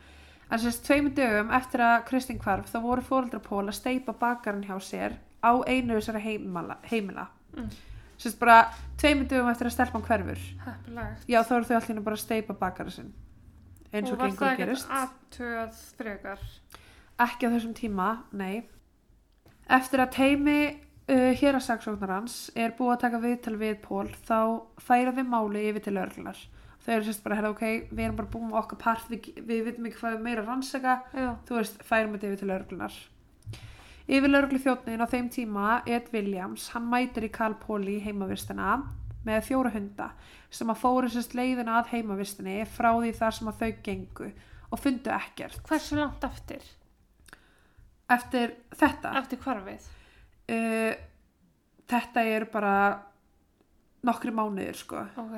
[0.50, 4.66] en sérst tveimur dögum eftir að Kristín hvarf þá voru fóreldra Pól að steipa bakarinn
[4.68, 7.26] hjá sér á einu þessara heimila, heimila.
[7.56, 7.70] Mm.
[8.20, 8.58] Sérst bara
[9.00, 10.46] tveimur dögum eftir að stelpan hverfur.
[10.64, 11.28] Heppilegt.
[11.28, 13.12] já þá eru þau allir bara að steipa bakarinn sinn.
[13.94, 14.88] Eins og, var gengur það gerist.
[14.88, 16.48] ekkert aðtöð frekar?
[17.24, 18.64] ekki á þessum tíma, nei.
[19.70, 24.38] Eftir að teimi uh, hérasaksóknarans er búið að taka viðtal við Pól þá
[24.82, 26.40] færa þau máli yfir til örglunar
[26.84, 30.02] þau eru sérst bara, ok, við erum bara búin okkar part við, við vitum ekki
[30.02, 30.96] hvað við meira að rannsaka.
[31.16, 31.30] Já.
[31.48, 32.98] þú veist, færum þetta yfir til örglunar
[34.08, 38.74] yfir lögreglu þjóttnin á þeim tíma Ed Williams, hann mætir í Karl Póli heimavistina
[39.24, 40.10] með fjóra hunda
[40.52, 44.28] sem að fóru sérst leiðina að heimavistinni frá því þar sem að þau gengu
[44.74, 46.60] og fundu ekkert Hversu langt eftir?
[48.12, 49.88] eftir þetta Eftir hvarfið?
[50.52, 50.92] uh,
[51.88, 52.74] þetta er bara
[54.04, 55.36] nokkri mánuðir sko Ok.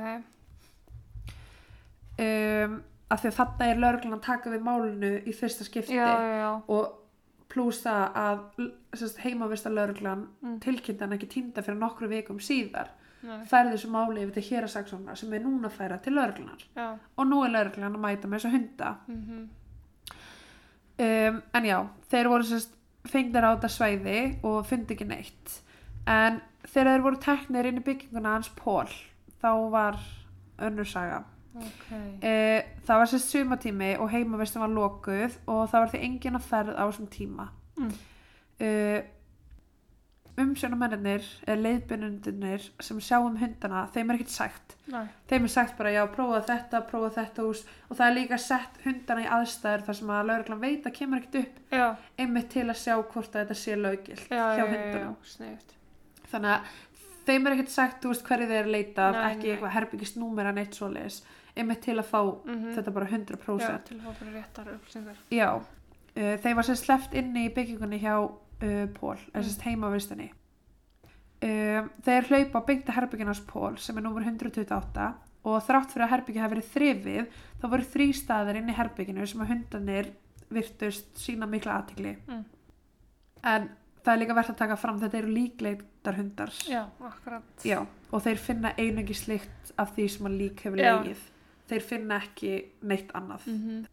[2.18, 2.76] um,
[3.06, 6.38] af því að þarna er lögreglan að taka við málinu í fyrsta skipti Já, já,
[6.42, 6.48] já.
[6.66, 7.05] og
[7.48, 10.58] pluss það að heimavista lögreglan Mm.
[10.60, 12.88] tilkynnti hann ekki týnda fyrir nokkru vikum síðar
[13.22, 13.44] Nei.
[13.48, 16.98] færði þessu máli yfir til hérasaksóna sem er núna að færa til lögreglunar Já.
[17.16, 19.48] og nú er lögreglan að mæta með þessu hunda Mm
[20.98, 21.78] um, en já,
[22.10, 22.72] þeir voru sérst
[23.06, 25.58] fengnir á þetta svæði og fundi ekki neitt
[26.08, 28.88] en þegar þeir voru teknir inn í bygginguna hans Pól
[29.42, 29.98] þá var
[30.58, 31.24] önnur saga
[31.56, 31.90] Ok.
[31.92, 36.48] uh, það var sérst sumatími og heimavistin var lokuð og það var því engin að
[36.52, 37.90] ferð á þessum tíma Mm.
[38.64, 39.00] uh,
[40.36, 45.06] umsjónumennir eða leiðbyrnundunir sem sjá um hundana þeim er ekkert sagt Nei.
[45.30, 48.76] þeim er sagt bara já, prófa þetta, prófa þetta hús og það er líka sett
[48.84, 51.86] hundana í aðstæður þar sem að lauruglan veit að kemur ekkert upp Já.
[52.20, 55.08] einmitt til að sjá hvort að þetta sé lögilt Já, hjá.
[55.32, 55.72] Sniðut.
[56.28, 56.76] þannig að
[57.30, 60.50] þeim er ekkert sagt þú veist hverju þeir eru leitað, Nei, ekki eitthvað herbyggist númer
[60.52, 61.22] en eitt svoleiðis
[61.56, 65.20] einmitt til að fá Mm þetta bara 100% Já, til að fá bara réttar upplýsingar.
[65.30, 70.32] Já, uh, þeim var sem sleppt inni í byggingunni hjá uh, Pól, eða sem heimavistinni.
[71.36, 75.08] Um, þeir hlaupa að herbygginars Pól sem er númur 128
[75.46, 77.26] og þrátt fyrir að herbyggja hafi verið þrifið
[77.60, 80.08] þá voru þrý staðir inn í herbygginu sem að hundanir
[80.48, 82.16] virtust sína mikla aðtikli.
[82.26, 82.42] Mm.
[83.46, 83.68] En
[84.00, 86.52] það er líka verðt að taka fram þetta eru líkleitar hundar.
[86.66, 87.66] Já, akkurat.
[87.66, 90.92] Já, og þeir finna einungi slikt af því sem að lík hefur Já.
[91.68, 93.46] Þeir finna ekki neitt annað.
[93.52, 93.84] Mm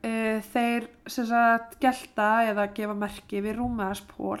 [0.00, 4.40] Uh, þeir sem sagt gelta eða gefa merki við rúmaðars pól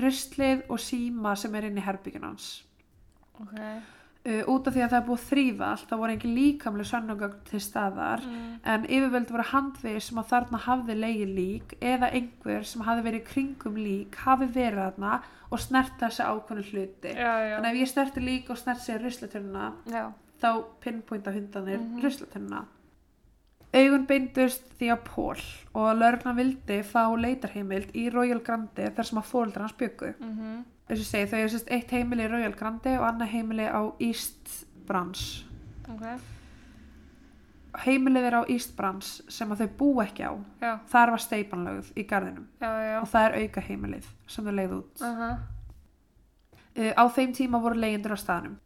[0.00, 2.46] ruslið og síma sem er inn í herbyggjun hans
[3.36, 3.52] Ok.
[3.60, 7.60] uh, út af því að það er búið allt þá voru engin líkamlega sönnugögn til
[7.60, 8.56] staðar Mm.
[8.64, 13.24] en yfirvöld voru handvið sem að þarna hafði leigi lík eða einhver sem hafði verið
[13.28, 15.20] kringum lík hafi verið þarna
[15.52, 17.56] og snert þessi ákvönu hluti Já, já.
[17.60, 20.12] þannig að ef ég snerti lík og snert sér ruslatörnuna Já.
[20.44, 21.90] Þá pinpointa hundanir mm.
[21.90, 22.04] -hmm.
[22.04, 22.64] ruslatunna.
[23.74, 25.40] Augun beindust því að Pól
[25.72, 30.14] og að lauruglan vildi fá leitarheimild í Royal Grande þar sem að fóreldrar hans byggu.
[30.20, 33.64] Mm Þess að segja, þau er sérst eitt heimili í Royal Grande og annað heimili
[33.64, 34.50] á East
[34.86, 35.22] Branch.
[35.88, 36.02] Ok.
[37.86, 40.32] Heimilið er á East Branch sem að þau bú ekki á.
[40.60, 40.72] Já.
[40.92, 42.98] Þar var steipanlögð í garðinum Já, já.
[43.00, 45.00] og það er auka heimilið sem þau leið út.
[45.00, 45.38] Uh -huh.
[46.74, 48.58] Uh, á þeim tíma voru leyendur á staðnum.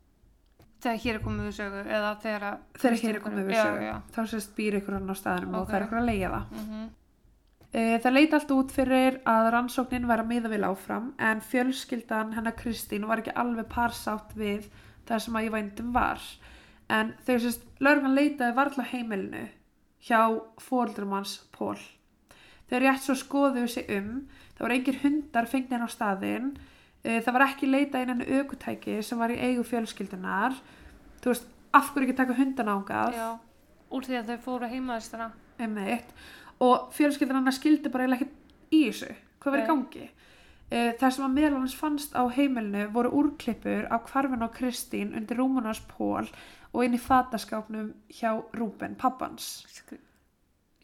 [0.79, 2.59] Þegar hér er komið við sögu eða þegar.
[2.79, 3.83] Þegar hér er komið við Já, sögu.
[3.89, 3.95] já.
[4.15, 5.69] Þá sérst býr ykkur hann á staðnum og Ok.
[5.73, 6.45] það er ykkur að leia það.
[6.63, 6.89] Mm
[7.71, 12.31] Eh, Það leiti allt út fyrir að rannsóknin væri að miða vil áfram en fjölskyldan
[12.33, 14.71] hennar Kristín var ekki alveg parsátt við
[15.07, 16.19] það sem að ég vændum var.
[16.89, 19.49] En þau sérst, lögurinn leitaði varla heimilinu
[20.01, 21.77] hjá fóldrum hans Pól.
[22.71, 26.78] Þau rétt svo skoðuðu sig um, það voru engir hundar fengnir á staðinn, Eh,
[27.25, 30.57] það var ekki leitað inn enn aukutæki sem var í eigu fjölskyldunar.
[31.23, 33.17] Þú veist, af hverju ekki taka hundan ángað?
[33.17, 33.29] Já.
[33.89, 35.31] Úr því að þau fóru heimaðistana.
[35.59, 36.13] einmitt
[36.63, 41.27] og fjölskyldan hann skildi bara eiginlega ekkert í þessu hvað verið gangi e, það sem
[41.27, 46.29] að meðal hans fannst á heimilinu voru úrklippur á kvarfin á Kristín undir rúmunars pól
[46.73, 49.65] og inn í fataskápnum hjá Rúben, pappans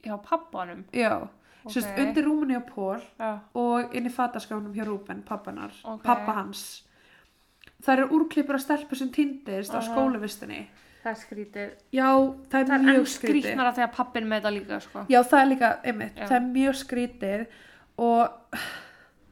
[0.05, 0.85] hjá pappanum.
[0.93, 1.29] já,
[1.73, 6.03] Sérst undir rúmunni á Pól Já, og inn í fataskáfnum hjá Rúben, pappanar, Ok.
[6.03, 6.83] pappa hans.
[7.83, 9.89] Það eru úrklippur að stelpu sem týndist á Aha.
[9.89, 10.67] skólavistinni.
[11.05, 11.71] það er skrítið.
[11.93, 12.11] Já,
[12.49, 13.43] það er Það er mjög enn skrítið.
[13.45, 15.07] skrítnara þegar pappin með þetta líka, sko.
[15.09, 16.27] Já, það er líka, einmitt, Já.
[16.27, 17.47] það er mjög skrítið
[17.99, 18.29] og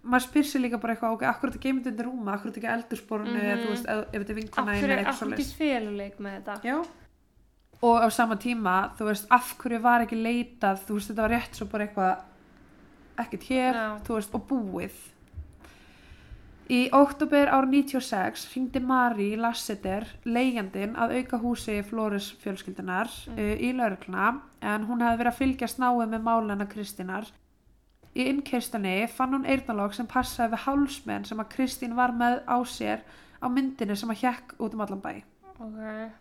[0.05, 2.53] maður spyr sér líka bara eitthvað, ok, akkur er þetta geimund undir rúma, akkur er
[2.53, 3.41] þetta ekki eldursporunu, Mhm.
[3.41, 4.35] eða þú veist, ef, þetta er
[4.83, 5.55] eða er eitthvað allt í svoleiðis.
[5.57, 6.63] féluleik með þetta?
[6.63, 6.85] Já.
[7.83, 11.33] Og á sama tíma, þú veist, af hverju var ekki leitað, þú veist, þetta var
[11.35, 12.21] rétt svo bara eitthvað,
[13.25, 13.89] ekkert hér, Já.
[14.07, 15.01] þú veist, og búið.
[16.73, 23.35] Í oktober ára 96 hringdi Mari Lasseter, leigjandinn, að auka húsi Flóris fjölskyldunar Mm.
[23.37, 24.29] uh, í laurugluna,
[24.63, 27.27] en hún hefði verið að fylgjast náið með málana Kristínar.
[28.15, 32.57] Í innkeirstunni fann hún eyrnalokk sem passaði við hálsmenn sem að Kristín var með á
[32.65, 33.01] sér
[33.43, 35.23] á myndinni sem að hjekk út um allan bæ.
[35.59, 36.13] Ok.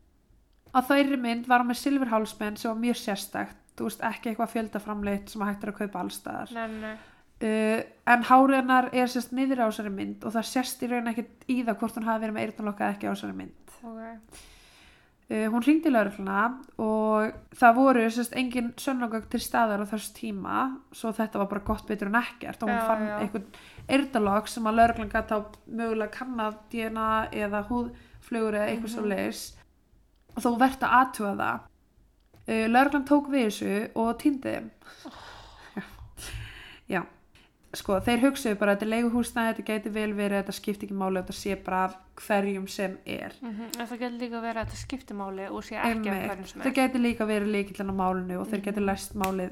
[0.71, 4.53] Á þeirri mynd var hann með silfurhálsmenn sem var mjög sérstakt, þú veist ekki eitthvað
[4.53, 6.53] fjöldaframleitt sem að hægt er að kaupa allstaðar.
[6.55, 6.93] Nei, nei.
[7.41, 7.81] Uh,
[8.13, 11.47] en hárið hennar er sérst niður á þessari mynd og það sérst í raun ekkert
[11.49, 13.71] í það hvort hún hafi verið með eyrnalokka eða ekki á þessari mynd.
[13.81, 14.41] Ok.
[15.31, 16.41] Uh, hún hringdi laurugluna
[16.83, 20.57] og það voru sérst engin sönnagögg til staðar á þessu tíma
[20.91, 23.15] svo þetta var bara gott betur en ekkert og hún Já, fann já.
[23.23, 23.47] einhvern
[23.95, 25.39] eyrnalokk sem að lauruglan gæti á
[25.71, 28.93] mögulega kannað DNA eða húðflugur eða eitthvað Mhm.
[28.97, 29.41] svo leiðis
[30.35, 31.67] og þó verðt að aðtuga það.
[32.47, 34.69] Uh, lauruglan tók við þessu og týndi þeim.
[35.75, 35.83] Já.
[36.91, 37.01] Já.
[37.73, 40.95] Sko, þeir hugsaðu bara að þetta er leiguhúsnæði, þetta gæti vel verið, þetta skipti ekki
[40.99, 41.93] máli, þetta sé bara af
[42.25, 43.31] hverjum sem er.
[43.41, 46.47] Mm En það getur líka verið að þetta skipti máli og sé ekki af hverjum
[46.51, 46.75] sem Það er.
[46.81, 48.65] gæti líka verið líkillin á málinu og þeir Mhm.
[48.67, 49.51] gæti læst málið,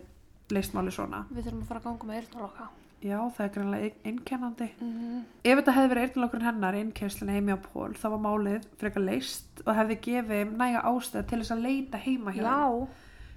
[0.52, 1.24] leist málið svona.
[1.32, 2.68] Við þurfum að fara að ganga með eyrnaloka.
[3.00, 4.66] Já, það er greinlega einkennandi.
[4.82, 5.20] Mm -hmm.
[5.44, 9.02] Ef þetta hefði verið eyrnalokkurinn hennar í innkjæslinu heimi á Pól, þá var málið frekar
[9.02, 12.44] leist og hefði gefið næga ástæð til þess að leita heima hjá.
[12.44, 12.88] Já.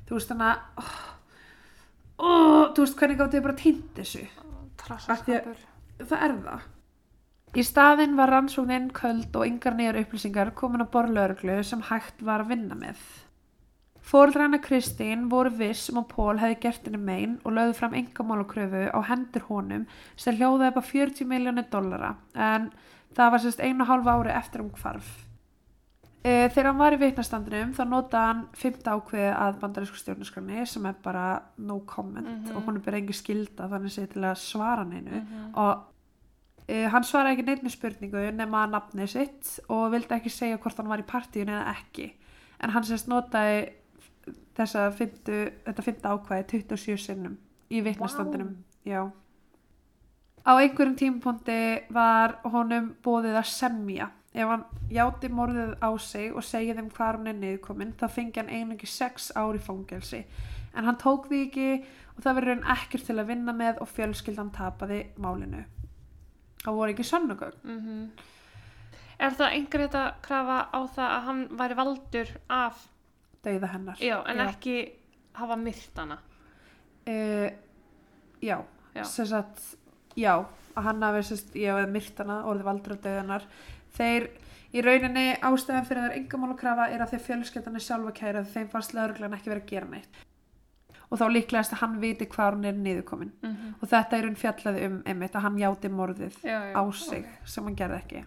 [0.06, 0.92] Þú veist þannig að, oh,
[2.18, 4.26] oh, þú veist hvernig gáttu þið bara týnt þessu.
[4.76, 5.56] Trassaskapur.
[5.98, 6.60] Það er það.
[7.52, 12.40] Í staðinn var rannsóknin köld og yngar nýjar upplýsingar komin á borðlauruglu sem hægt var
[12.40, 12.96] að vinna með.
[14.02, 18.88] Fóreldræna Kristín voru viss um að Pól hefði gert henni mein og lögðu fram engamálakröfu
[18.90, 19.84] á hendur honum
[20.16, 22.70] sem hljóðaði upp á 40 miljónir dollara en
[23.14, 25.12] það var sérst einu og hálfa ári eftir um hvarf.
[26.24, 28.82] E, þegar hann var í vitnastandinum þá notaði hann 5.
[28.90, 32.56] ákveði að bandarísku stjórnarskrani sem er bara no comment Mhm.
[32.56, 35.54] og hún er bara engi skilda þannig sé til að svara neinu Mhm.
[35.54, 35.78] og
[36.68, 40.76] uh, hann svaraði ekki neitt með spurningu nema nafnið sitt og vildi ekki segja hvort
[40.76, 42.12] hann var í partíun eða ekki
[42.60, 43.70] en hann sérst notaði
[44.56, 47.36] þessa fymtu, þetta fymta ákvæði 27 sinnum
[47.72, 48.56] í vitnastandinum
[48.88, 49.10] já.
[50.42, 51.60] Á einhverjum tímapunkti
[51.94, 54.08] var honum bóðið að semja.
[54.32, 58.40] Ef hann játi morðið á sig og segið þeim hvað hún er niðurkomin þá fengi
[58.40, 60.24] hann einungi 6 ári fangelsi.
[60.74, 61.68] En hann tók því ekki
[62.16, 65.66] og það verður hann ekkert til að vinna með og fjölskyldan tapaði málinu.
[66.64, 67.60] Það voru ekki sönnugögn.
[67.62, 68.06] Mm
[69.22, 72.86] Er það einhver þetta krafa á það að hann væri valdur af,
[73.44, 74.48] dauða hennar já, en Já.
[74.48, 74.76] ekki
[75.34, 76.18] hafa myrt hana?
[77.08, 77.50] uh,
[78.42, 78.58] já,
[78.94, 79.04] Já.
[79.04, 79.62] sem sagt
[80.16, 80.34] já,
[80.76, 83.46] að hann hafi sérst, ég hef myrt hana, orðið valdur á dauðanar
[83.96, 84.28] þeir,
[84.72, 88.44] í rauninni ástæðan fyrir þær yngamál og krafa er að þeir fjölskyldan er sjálfa kæra
[88.44, 90.20] þeim fannst lögreglan ekki verið að gera neitt
[91.12, 93.74] og þá líklegast að hann viti hvað hún er niðurkomin Mm -hmm.
[93.82, 96.76] og þetta er hún fjallaði um einmitt að hann játi morðið Já, já.
[96.78, 98.24] á sig sem hann gerði ekki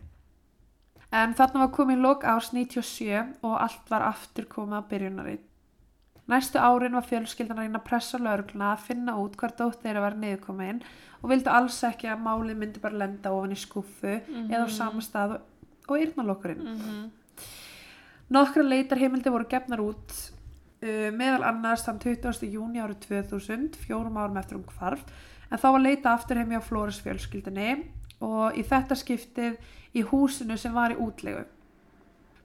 [1.15, 5.35] en þarna var komin lok árs 97 og allt var aftur komið að byrjunari
[6.31, 10.05] næstu árin var fjölskyldan að reyna að pressa lögregluna að finna út hvar dótt þeirra
[10.07, 10.81] var niðurkomin
[11.21, 15.03] og vildu alls ekki að málið myndi bara lenda ofan í skúfu eða á sama
[15.05, 17.09] stað og, yrnalokkurinn Mm -hmm.
[18.29, 20.11] Nokkra leitarheimildi voru gefnar út
[20.81, 22.47] uh, meðal annars þann 20.
[22.49, 25.03] júni árið 2000, fjórum árum eftir um hvarf,
[25.51, 27.85] en þá var leita aftur heim hjá Flóris fjölskyldinni
[28.21, 29.57] og í þetta skiptið
[29.95, 31.43] í húsinu sem var í útlegu.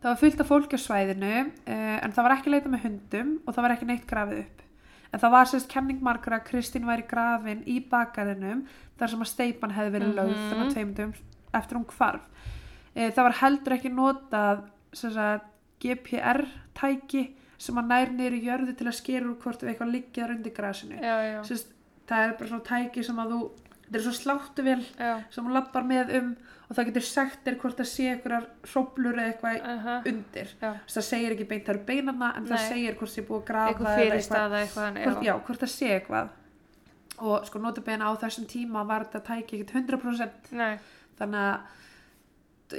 [0.00, 3.32] Það var fullt af fólki á svæðinu uh, en það var ekki leita með hundum
[3.46, 4.62] og það var ekki neitt grafið upp.
[5.12, 8.62] En það var sérst kenning margra að Kristín væri grafin í bakgarðinum
[8.98, 10.48] þar sem að steipan hefði verið lögð Mhm.
[10.50, 11.12] þannig að tveimdum
[11.58, 12.24] eftir hún hvarf.
[12.96, 15.44] Uh, það var heldur ekki notað sem sagt,
[15.80, 17.26] GPR tæki
[17.60, 20.96] sem að nær í jörðu til að skera úr hvort ef eitthvað liggjaður undir grasinu.
[20.96, 21.42] Já, já.
[21.44, 21.74] Sérst,
[22.08, 23.40] það er bara svona tæki sem að þú,
[23.90, 24.84] þetta er svo sláttuvel
[25.30, 26.36] sem hún lappar með um
[26.70, 30.06] og það getur sagt þér hvort það sé einhverjar hróplur eða eitthvað Uh -huh.
[30.06, 30.48] undir.
[30.62, 30.74] Já.
[30.86, 32.68] Það segir ekki beint það eru beinarna en það Nei.
[32.68, 35.02] segir hvort sé búið að grafa Eitthvað fyrirstaða eitthvað.
[35.04, 36.28] hvort, já, hvort það sé eitthvað.
[37.18, 40.78] Og sko notabene á þessum tíma var þetta tæki ekkert 100% Nei.
[41.18, 41.60] þannig að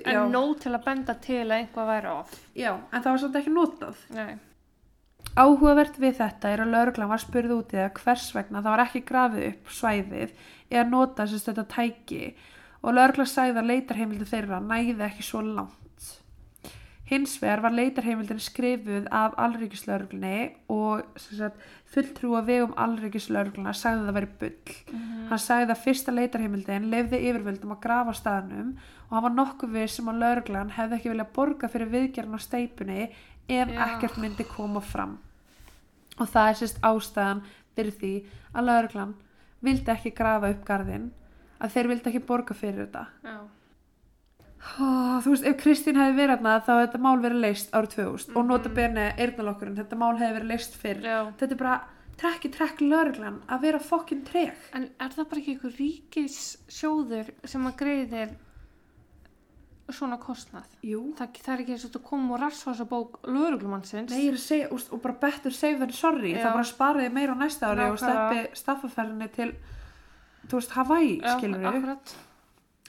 [0.06, 2.32] En já, nóg til að benda til að einhvað væri off.
[2.56, 3.96] já, en það var svolítið ekki notað.
[4.10, 4.38] Nei.
[5.40, 8.84] Áhugavert við þetta er að lauruglan var spurð út í það hvers vegna það var
[8.84, 10.34] ekki grafið upp svæðið
[10.72, 12.24] eða nota sérst þetta tæki
[12.82, 15.78] og lauruglan sagði að leitarheimildi þeirra næði ekki svo langt.
[17.12, 21.58] Hins vegar var leitarheimildin skrifuð af alríkislauruglunni og sem sagt,
[21.92, 24.76] fulltrú að vegum alríkislaurugluna sagði að það væri bull.
[25.28, 28.70] Hann sagði að fyrsta leitarheimildin lefði yfirvöldum að grafa staðnum
[29.10, 32.48] og hann var nokkuð við sem að lauruglan hefði ekki viljað borga fyrir viðgerðin á
[32.48, 33.10] steipunni
[33.50, 33.80] ef Já.
[33.88, 35.18] ekkert myndi koma fram.
[36.20, 37.42] Og það er sérst ástæðan
[37.76, 38.14] fyrir því
[38.54, 39.14] að lauruglan
[39.64, 41.12] vildi ekki grafa upp garðinn
[41.62, 43.06] að þeir vildi ekki borga fyrir þetta.
[43.24, 43.38] Já.
[44.80, 47.96] Oh, þú veist, ef Kristín hefði verið þarna þá hefði þetta mál verið leist árið
[47.96, 48.48] 2000 og Mhm.
[48.52, 51.02] nota bene eyrnalokkurinn, þetta mál hefði verið leist fyrr.
[51.02, 51.32] Já.
[51.38, 51.82] Þetta er bara
[52.18, 54.54] trekk í trekk lauruglan að vera fokkin treg.
[54.74, 58.36] En er það bara ekki einhver ríkis sjóður sem að greiðir
[59.96, 60.66] svona kostnað?
[60.86, 61.02] Jú.
[61.18, 64.12] Það, það er ekki eins og þetta kom úr rassvása bók lögreglumannsins.
[64.12, 66.34] Nei, segja, úst, og bara betur safe than sorry.
[66.34, 66.42] Já.
[66.46, 68.26] Það bara spariði meira á næsta ári og Nákvæmlega.
[68.28, 69.54] steppi staffaferðinni til,
[70.48, 71.70] þú veist, Hawaii, Já, skilur við.
[71.76, 72.16] akkurat.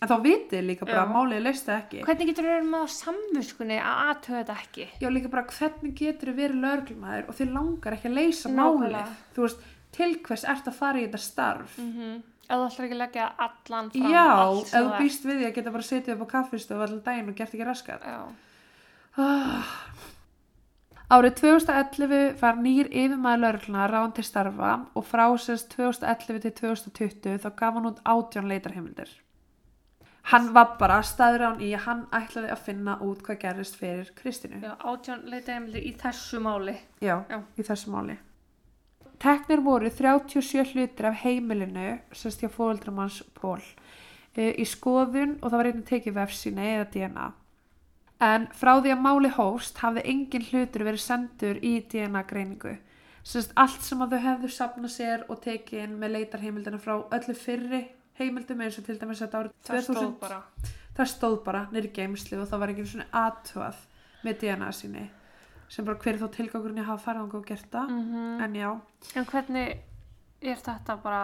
[0.02, 2.00] En þá vitið líka bara að málið leist það ekki.
[2.08, 4.86] Hvernig getur þau verið með á samviskunni að aðtöða þetta ekki?
[4.98, 9.04] Já, líka bara hvernig getur þið verið lauruglumæður og þið langar ekki að leysa Nákvæmlega.
[9.04, 9.14] málið.
[9.36, 9.62] Þú veist,
[9.92, 11.78] til hvers ert að fara í þetta starf?
[11.78, 15.48] Mm Ef þú ætlar ekki að leggja allan fram Já, ef þú býst við því
[15.48, 18.02] að geta bara setið upp á kaffistofu allan daginn og gert ekki raskat.
[18.02, 18.20] Já.
[19.22, 19.76] Ah.
[21.12, 27.42] Árið 2011 var nýr yfirmaður lauruglunar ráðan til starfa og frá sérst 2011 til 2020
[27.42, 29.10] þá gaf hann út átján leitarheimildir.
[30.30, 34.12] Hann var bara staður án í að hann ætlaði að finna út hvað gerist fyrir
[34.16, 34.62] Kristínu.
[34.62, 36.78] Já, átján leita heimildir í þessu máli.
[37.02, 37.42] Já, Já.
[37.58, 38.16] í þessu máli.
[39.22, 43.62] Teknir voru 37 hlutir af heimilinu, sérst hjá fóreldrum hans Pól,
[44.34, 47.28] e, í skoðun og það var einnig tekið vefsíni eða DNA.
[48.22, 52.76] En frá því að máli hóst hafði engin hlutur verið sendur í DNA greiningu.
[53.22, 57.34] Sérst allt sem að þau hefðu sapnað sér og tekið inn með leitarheimildina frá öllu
[57.38, 57.84] fyrri
[58.18, 60.42] heimildum eins og til dæmis þetta árið Það 2000 stóð bara.
[60.96, 63.82] það stóð bara nýri geimsli og það var ekki svona aðtöð
[64.26, 65.04] með DNA síni
[65.72, 67.92] sem bara hver er þá tilgangurinn að hafa farið og gert það.
[67.94, 68.70] Mm en já,
[69.16, 69.78] En hvernig
[70.42, 71.22] er þetta bara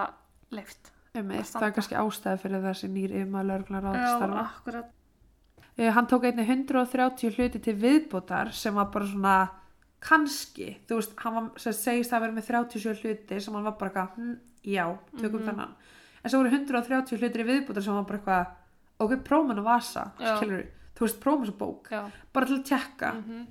[0.54, 0.92] leift?
[1.18, 3.12] um það er kannski ástæði fyrir þessi nýr
[3.82, 4.90] Já, ráðstarfa akkurat.
[5.78, 9.36] uh, hann tók einni 130 hluti til viðbótar sem var bara svona
[10.00, 13.90] kannski, þú veist, hann var, segist að vera með 37 hluti sem hann var bara
[13.90, 14.84] eitthvað, hm, já,
[15.18, 15.48] tökum Mhm.
[15.48, 15.74] þennan.
[16.24, 18.46] En svo voru 130 hlutir í viðbótar sem hann var bara eitthvað,
[19.00, 21.88] ok, prófum að vasa skilur þú veist, prófum þess að bók.
[21.90, 22.10] Já.
[22.32, 23.46] bara til að tjekka Mm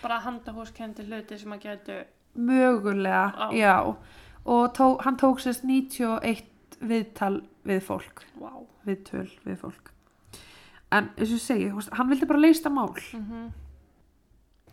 [0.00, 2.00] Bara handahúskendi hluti sem að getu...
[2.34, 3.56] mögulega, Já.
[3.58, 3.96] já
[4.44, 6.44] og tó, hann tók sérst 91
[6.80, 8.52] viðtal við fólk Vá.
[8.86, 9.90] viðtöl við fólk
[10.90, 13.50] en eins og segi, hann vildi bara leysta mál Mm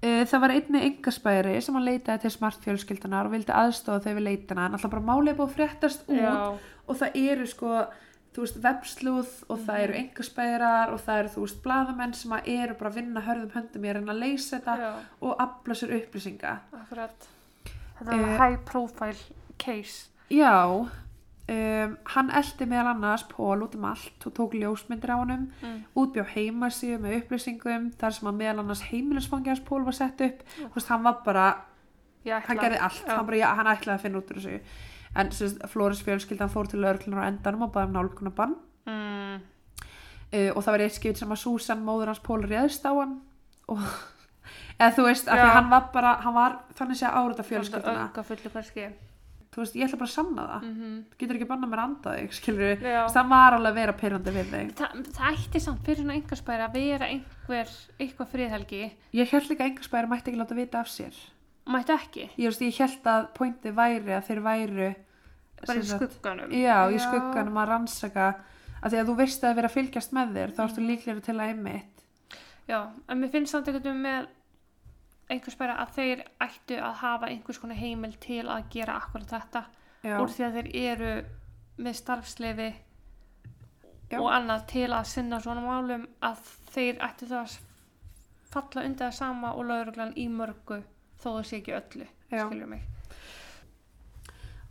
[0.04, 4.18] uh, það var einni engaspæri sem hann leitaði til smart fjölskyldunar og vildi aðstofa þau
[4.18, 6.36] við leitana en alltaf bara málið búið fréttast út Já.
[6.88, 7.72] og það eru sko
[8.38, 12.52] þú veist, webslúð og það eru engaspærar og það eru, þú veist, blaðamenn sem að
[12.54, 14.92] eru bara að vinna hörðum höndum í að reyna að leysa þetta Já,
[15.26, 17.28] og afla sér upplýsinga akkurat.
[17.98, 19.18] Þetta var high profile
[19.58, 20.08] case.
[20.30, 25.48] Já, um, hann eldi meðal annars Pól út um allt og tók ljósmyndir á honum,
[25.64, 25.80] Mm.
[25.96, 30.44] útbjó heimasíðu með upplýsingum, þar sem að meðal annars heimilisfangi hans Pól var sett upp,
[30.60, 31.48] þú veist, hann var bara,
[32.26, 33.16] hann gerði allt, Já.
[33.16, 34.60] hann, bara, já, hann ætlaði að finna út úr þessu.
[35.16, 35.30] En
[35.72, 38.56] Flóris fjölskyldan fór til lauruklunar á endanum og bæði um nálgunabann
[38.88, 39.42] Mm.
[40.34, 43.18] uh, og það var eitt skipt sem að Susan, móður hans Pól, réðst á hann.
[43.68, 43.82] Og,
[44.80, 48.06] eða þú veist, af því að hann var bara, hann var þannig að áruta fjölskylduna,
[49.52, 52.14] þú veist, ég ætla bara að sanna það, Mm getur ekki banna mér að anda
[52.16, 54.72] þig, skilur við, það var alveg að vera pyrrandi við þig.
[54.78, 58.82] Þa, það ætti samt fyrir svona engarspæri að vera einhver, eitthvað friðhelgi.
[59.18, 61.18] ég held líka að engarspæri mætti ekki láta vita af sér.
[61.68, 62.30] Mættu ekki.
[62.38, 64.90] ég, veist, ég held að pointið væri að þeir væru
[65.66, 66.52] Bara í skugganum.
[66.54, 68.28] já, í skugganum að rannsaka
[68.78, 70.84] að því að þú veist að það er verið að fylgjast með þér þá ertu
[70.86, 72.04] líklega til að einmitt
[72.68, 74.28] Já, en mér finnst samt einhvern veginn með
[75.34, 79.64] einhverspæri að þeir ættu að hafa einhvers konar heimil til að gera akkurat þetta
[80.04, 81.14] já, úr því að þeir eru
[81.88, 82.68] með starfsleifi
[84.08, 84.20] Já.
[84.22, 87.58] og annað til að sinna svona málum að þeir ættu það að
[88.48, 90.80] falla undir það sama og lauruglan í mörgu
[91.20, 92.46] þó það sé ekki öllu, Já.
[92.46, 92.86] skiljum mig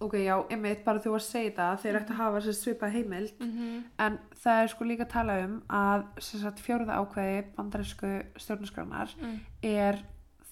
[0.01, 3.33] ok, já, einmitt bara þú að segja það þeir ættu að hafa sér svipað heimild
[3.41, 3.83] mm -hmm.
[3.99, 6.03] en það er sko líka að tala um að
[6.67, 9.41] fjórða ákveði bandarísku stjórnarskránar mm.
[9.63, 10.05] er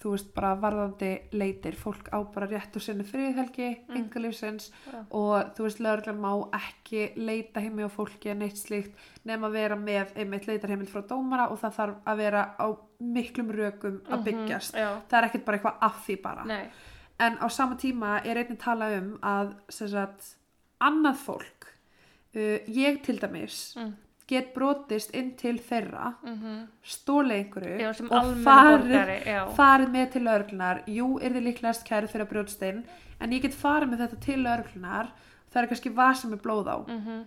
[0.05, 3.95] þú veist bara varðandi leitir fólk á bara rétt og sinni friðhelgi Mm.
[3.95, 3.97] mm.
[3.97, 4.99] yngalífsins Já.
[5.11, 8.93] og þú veist lögreglan má ekki leita heimi á fólki en eitt slíkt
[9.25, 12.67] nema að vera með einmitt leitarheimild frá dómara og það þarf að vera á
[13.01, 16.67] miklum rökum að byggjast Mhm, Já, það er ekkert bara eitthvað af því bara nei,
[17.21, 20.37] en á sama tíma er einnig tala um að sem sagt,
[20.81, 21.69] annað fólk
[22.35, 23.93] uh, ég til dæmis Mm.
[24.27, 30.27] get brotist inn til þeirra Mm stólið einhverju Já, sem og farið, farið með til
[30.27, 32.85] örglunar jú, er þið líklegast kærið fyrir að brjótst inn
[33.21, 35.13] en ég get farið með þetta til örglunar
[35.53, 36.77] það er kannski vasa með blóð á.
[36.89, 37.25] Mm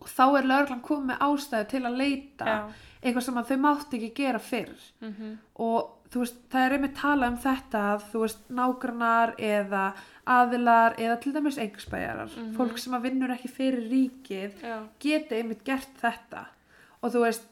[0.00, 2.56] og þá er lögreglan komið ástæðu til að leita Já.
[3.02, 7.26] eitthvað sem þau mátti ekki gera fyrr Mm og þú veist, það er einmitt tala
[7.28, 9.92] um þetta að þú veist, nágrannar eða
[10.26, 12.52] aðilar eða til dæmis einhversbæjarar, Mhm.
[12.56, 14.86] fólk sem að vinnur ekki fyrir ríkið Já.
[15.00, 16.46] geti einmitt gert þetta
[17.02, 17.42] og þú veist,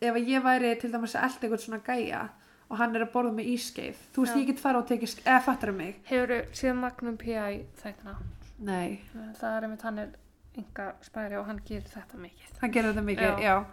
[0.00, 2.28] ef ég væri til dæmis að elda eitthvað svona gæja
[2.70, 4.40] og hann er að borða með ískeið, þú veist, Já.
[4.40, 7.64] ég get fara og tekið, eða fattar um mig Hefur síðan Magnum P.I.
[7.82, 8.16] þættina?
[8.60, 9.00] Nei,
[9.40, 10.08] Það er einmitt hann er
[10.58, 12.52] enga spæri og hann gerir þetta mikið.
[12.60, 13.42] hann gerir þetta mikið, Já.
[13.48, 13.64] já.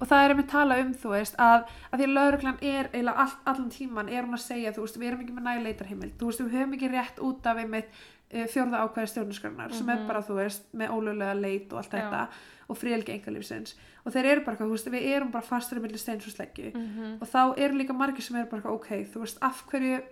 [0.00, 3.18] Og það er einmitt tala um, þú veist, að, að því að lauruglan er, eiginlega
[3.24, 6.12] all, allan tíman er hún að segja, þú veist, við erum ekki með næg leitarheimild,
[6.20, 7.88] þú veist, við höfum ekki rétt út af einmitt
[8.30, 10.06] uh, fjórða ákvæði stjórnarskránar sem er Mhm.
[10.06, 11.98] bara, þú veist, með ólöglega leit og allt Já.
[11.98, 12.28] þetta
[12.68, 13.74] og fríhelgi engalífsins.
[14.06, 17.18] Og þeir eru bara, þú veist, við erum bara fastur milli steins og sleggju Mm
[17.20, 20.02] og þá eru líka margir sem eru bara, ok, þú veist, af hverju,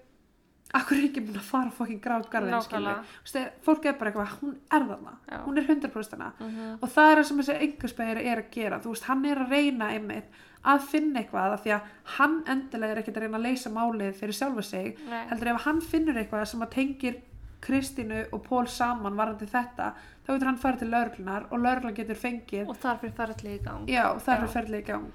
[0.75, 2.99] hverju er ekki búin að fara fokkin grátt garðin, skilur.
[3.23, 5.39] Þú veist, fólk er bara eitthvað, hún er þarna, Já.
[5.45, 6.79] hún er 100% þarna -hmm.
[6.83, 9.51] og það er það sem þessi einhversbæðir er að gera þú veist, hann er að
[9.51, 10.29] reyna einmitt
[10.65, 11.81] að finna eitthvað af því að
[12.19, 15.27] hann endilega er ekkert að reyna að leysa málið fyrir sjálfa sig Nei.
[15.31, 17.21] heldur ef hann finnur eitthvað sem að tengir
[17.61, 19.93] Kristínu og Pól saman varandi þetta,
[20.27, 23.63] þá getur hann farið til lauruglunar og lauruglan getur fengið Og þar fyrir ferðli í
[23.65, 23.87] gang.
[23.89, 24.47] já, Já.
[24.47, 25.13] ferðlega í gang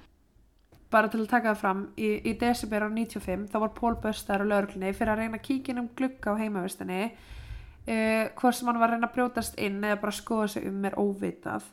[0.92, 4.44] bara til að taka það fram í, í desember á 95 þá var Pól Böstar
[4.44, 8.80] á lauruglunni fyrir að reyna að kíkja um glugga á heimavistinni uh, hvort sem hann
[8.80, 11.66] var að reyna að brjótast inn eða bara skoða sig um er óvitað.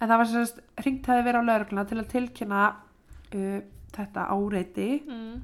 [0.00, 3.58] En það var sérst hringt hefði verið á laurugluna til að tilkynna uh,
[3.94, 4.92] þetta áreiti.
[5.06, 5.34] Mm.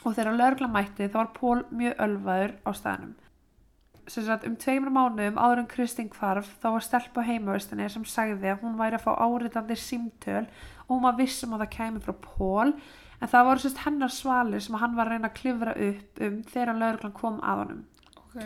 [0.00, 3.16] og þegar lauruglan mætti þá var Pól mjög ölvaður á staðnum
[4.10, 8.50] sagt um tveimur mánuðum áður en Kristín hvarf þá var stelpa á heimavistinni sem sagði
[8.50, 10.46] að hún væri að fá áritandi símtöl
[10.86, 12.72] og hún var vissum að það kæmi frá Pól
[13.20, 16.42] en það voru sérst hennar svalir sem hann var að reyna að klifra upp um
[16.50, 17.86] þegar lauruglan kom að honum.
[18.30, 18.42] Ok.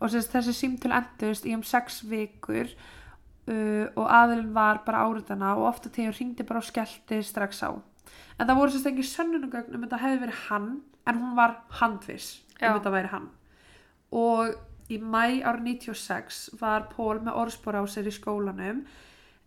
[0.00, 5.54] og sérst þessi símtöl endust í um sex vikur uh, og aðilinn var bara áritana
[5.56, 7.72] og ofta tíður ringdi bara og skellti strax á.
[8.36, 10.70] En það voru sérst ekki sönnunugögn um þetta hefði verið hann
[11.06, 13.28] en hún var handviss um þetta væri hann.
[14.16, 14.56] Og
[14.90, 18.84] í mæ árið 96 var Pól með orðspor á sér í skólanum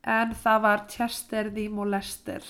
[0.03, 2.43] en það var Chester the Molester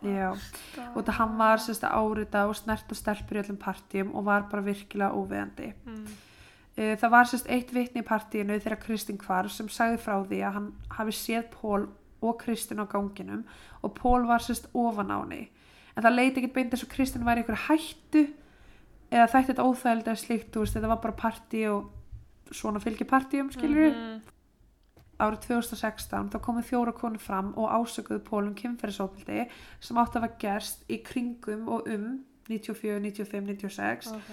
[0.00, 4.48] og þetta hann var sérst að árita og snerta stelpur í öllum partíum og var
[4.50, 6.06] bara virkilega óveðandi Mm.
[6.78, 10.38] Uh, Það var sérst eitt vitni í partíinu þegar Kristín hvarf sem sagði frá því
[10.46, 11.88] að hann hafi séð Pól
[12.22, 13.44] og Kristín á ganginum
[13.82, 15.50] og Pól var sérst ofan á henni.
[15.96, 18.22] En það leiti ekki beint eins og Kristín var í einhverju hættu
[19.10, 21.90] eða þætti þetta óþægilega eða slíkt, þú veist, þetta var bara partí og
[22.52, 23.96] svona fylgir partíum, skilur við.
[23.96, 24.20] Mhm.
[25.20, 29.42] Árið 2016 þá komið fjóra konur fram og ásökuðu Pól um kynferðisópildi
[29.80, 34.30] sem átti að hafa gerst í kringum og um 94, 95, 96 Ok.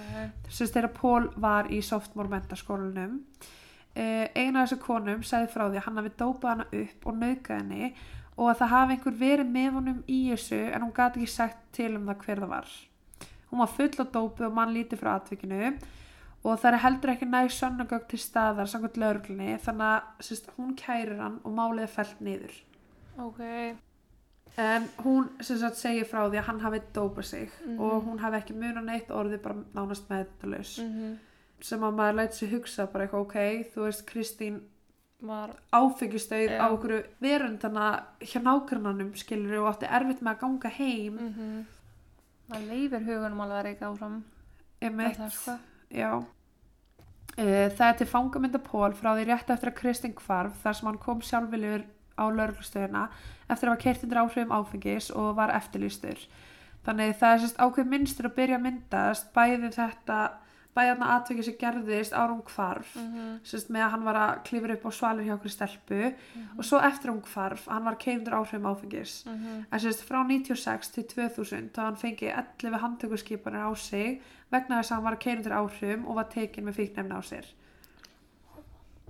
[0.50, 3.20] sem þegar Pól var í softmore mentaskólanum
[3.98, 7.62] eina af þessu konum sagði frá því að hann hafi dópað hana upp og nauðgað
[7.62, 7.92] henni
[8.38, 11.58] og að það hafi einhver verið með honum í þessu en hún gati ekki sagt
[11.74, 12.74] til um það hver það var
[13.52, 15.62] hún var full á dópu og mann lítið frá atvikinu
[16.44, 20.76] og það er heldur ekki næg sönnagögg til staðar samkvæmt lögreglunni þannig að sérst, hún
[20.76, 22.54] kærir hann og málið er fellt niður
[23.18, 23.40] Ok.
[24.58, 27.80] en hún sagt segir frá því að hann hafi dópað sig Mhm.
[27.80, 31.18] og hún hafi ekki munað neitt orðið bara nánast meðdalaus Mm
[31.60, 33.36] sem að maður læti sig hugsa bara eitthvað ok,
[33.74, 34.60] þú veist Kristín
[35.22, 36.62] Var, áfengistauð Já.
[36.62, 41.34] á okkur verundana hjá nágrannanum skilur og átti erfitt með að ganga heim mm.
[41.38, 41.66] mm
[42.52, 44.24] Það leifir hugunum alveg reyka áfram.
[44.82, 45.18] emitt.
[45.94, 46.12] Já.
[47.38, 50.90] Uh, það er til fangamynda Pól frá því rétt eftir að Kristín hvarf þar sem
[50.90, 51.86] hann kom sjálfviljur
[52.18, 53.04] á lauruglustöðuna
[53.48, 56.18] eftir að hafa kert undir áhrifum áfengis og var eftirlýstur.
[56.88, 60.18] Þannig það er sérst ákveð minnstur að byrja að myndast bæði þetta
[60.78, 64.74] bæði þarna atvikið sem gerðist árum hvarf Mm sérst, með að hann var að klifra
[64.78, 66.02] upp á svalir hjá okkur stelpu
[66.58, 69.26] og svo eftir hún hvarf, hann var keimdur áhrifum áfengis.
[69.26, 69.66] -hmm.
[69.72, 72.34] en sérst frá 96 til 2000 þá hann fengið
[72.64, 74.22] 11 handtökurskipanir á sig
[74.54, 77.48] vegna þess að hann var keimdur áhrifum og var tekin með fíknefni á sér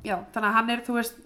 [0.05, 1.19] já, þannig að hann er, þú veist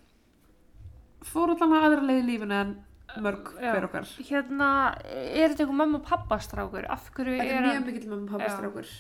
[1.31, 2.75] fór allan að aðra leið í lífinu en
[3.21, 4.67] mörg hver okkar Hérna,
[5.03, 6.87] er þetta eitthvað mömmu og pappastrákur?
[6.87, 7.67] Þetta er er hann...
[7.69, 8.29] mjög mikill með Já.
[8.35, 8.93] pappastrákur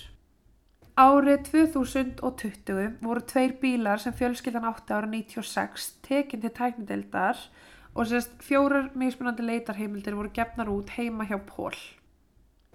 [1.01, 7.39] Árið 2020 voru tveir bílar sem fjölskyldan átti ára 96 tekin til tæknidildar
[7.95, 11.75] og sérst fjórar mismunandi leitarheimildir voru gefnar út heima hjá Pól.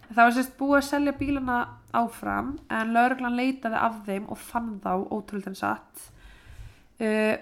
[0.06, 1.58] Það var sérst búið að selja bílana
[1.96, 6.08] áfram en lauruglan leitaði af þeim og fann þá ótrúldin satt.
[7.00, 7.34] Uh,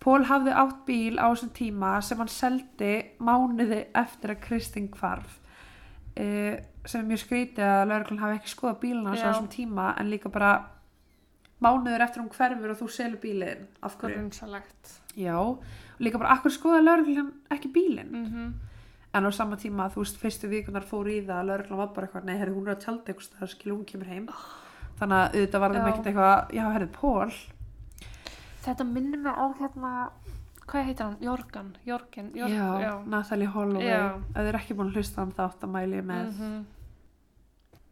[0.00, 5.38] Pól hafði átt bíl á þessum tíma sem hann seldi mánuði eftir að Kristín hvarf.
[6.16, 6.56] Uh,
[6.88, 10.32] sem er mjög skrítið að lauruglan hafi ekki skoðað bílana á þessum tíma en líka
[10.32, 10.54] bara
[11.60, 13.68] mánuður eftir hún hverfur og þú selur bílinn.
[13.84, 14.16] Af hverju?
[14.16, 14.96] Grunsalegt.
[15.16, 18.26] Já, og líka bara akkur skoða lauruglan ekki bílinn Mm
[19.14, 22.06] en á sama tíma þú veist fyrstu vikunar fór í það að lauruglan var bara
[22.06, 24.26] eitthvað, nei, herri, hún er að tjalda eitthvað staðar, skil hún kemur heim
[25.00, 25.88] þannig að auðvitað var þeim Já.
[25.92, 27.32] ekkert eitthvað já, herri, Pól
[28.60, 29.90] Þetta minnir mig á hérna,
[30.68, 31.16] hvað heitir hann?
[31.24, 32.52] Jorgan, Jorgen, Jorg,
[32.84, 34.02] já, Natalie Holloway Já.
[34.34, 36.60] ef þið er ekki búin að hlusta hann þátt að mæli ég með Mhm.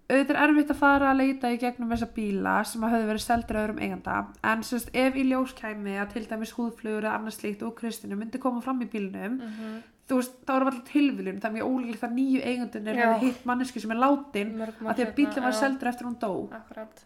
[0.09, 3.25] auðvitað er erfitt að fara að leita í gegnum þessa bíla sem að höfðu verið
[3.25, 7.37] seldur öðrum eiganda en sérst, ef í ljós kæmi að til dæmis húðflugur eða annars
[7.41, 9.83] slíkt og kristinu myndi koma fram í bílnum Mhm.
[10.09, 13.05] Þú veist, þá er alltaf tilviljun það er mjög ólíklegt að nýju eigandunir Já.
[13.13, 16.33] hefði hitt manneski sem er látin að því að bílinn var seldur eftir hún dó
[16.53, 17.05] Akkurat.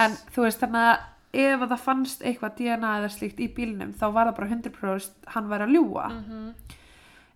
[0.00, 1.08] en þú veist þannig að
[1.40, 5.30] ef að það fannst eitthvað DNA eða slíkt í bílnum þá var það bara 100%
[5.34, 6.28] hann væri að ljúa mm.
[6.30, 6.76] Mm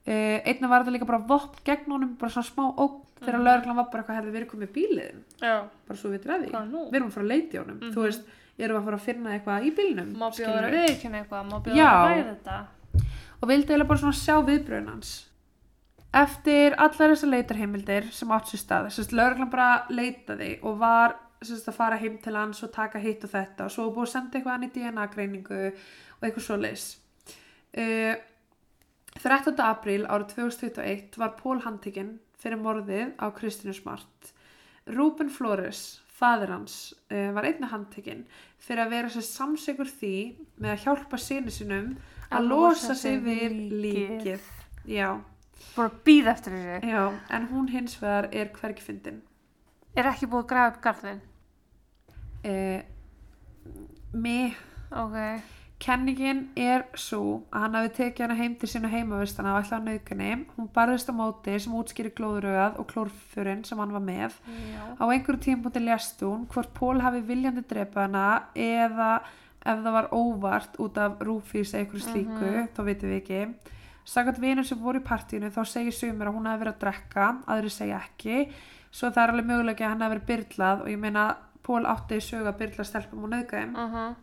[0.05, 3.45] einnig var það líka bara vopn gegn honum bara svona smá ógn þegar Mhm.
[3.47, 5.55] lögreglan var bara eitthvað hefði verið komið bílinn Já,
[5.89, 6.83] bara svo við drefi hvað nú?
[6.91, 7.93] við erum fara að leita í honum Mhm.
[7.95, 8.23] þú veist,
[8.59, 11.77] erum að fara að finna eitthvað í bílnum Má bjóða að viðkynna eitthvað, má bjóða
[11.77, 11.89] Já.
[11.89, 12.59] að ræða þetta.
[13.40, 15.14] Og vildi eiginlega bara svona sjá viðbröðin hans
[16.14, 21.68] eftir allar þessar leitarheimildir sem átt sér stað að lögreglan bara leitaði og var sérst,
[21.68, 24.38] að fara heim til hans og taka hitt og þetta og svo búið að senda
[24.38, 26.86] eitthvað hann í DNA greiningu og eitthvað svo leis
[27.78, 28.14] uh,
[29.20, 29.59] 13.
[29.62, 34.32] apríl árið 2021 var Pól handtekinn fyrir morðið á Kristínu Smart
[34.90, 38.24] Rúben Flores fadir hans uh, var einnig handtekinn
[38.62, 40.16] fyrir að vera sér samsegur því
[40.62, 41.97] með að hjálpa síni sinum
[42.31, 44.41] að losa sig við líkið
[44.87, 45.20] já,
[45.77, 46.89] Bara býð eftir þessu.
[46.91, 49.22] já, en hún hins vegar er hvergi fyndin
[49.97, 51.20] Er ekki búið að grafa upp garðin?
[52.45, 52.81] uh,
[54.12, 54.57] mig
[54.95, 55.16] Ok.
[55.85, 60.29] Kenningin er svo að hann hafi tekið hana heim til sína heimavistana ætlaði að nauðgunni.
[60.55, 64.37] Hún barðist á móti sem útskýri glóðurögað og klórfurinn sem hann var með.
[64.47, 64.85] Já.
[64.97, 69.11] Á einhverju tímpúti lést hún hvort Pól hafi viljandi drepa hana eða
[69.65, 72.69] ef það var óvart út af rúfís eða einhverju slíku, Mhm.
[72.77, 73.55] þá vitum við ekki.
[74.05, 77.43] Sagat vinur sem voru í partíinu þá segir sumir að hún hafi verið að drekka,
[77.49, 78.53] aðri segja ekki.
[78.93, 82.17] Svo það er alveg mögulega að hann hafi verið byrlað og ég meina Pól átti
[82.17, 83.75] í sögu að byrla stelpum og nauðgæðum.
[83.75, 84.15] Uh -huh.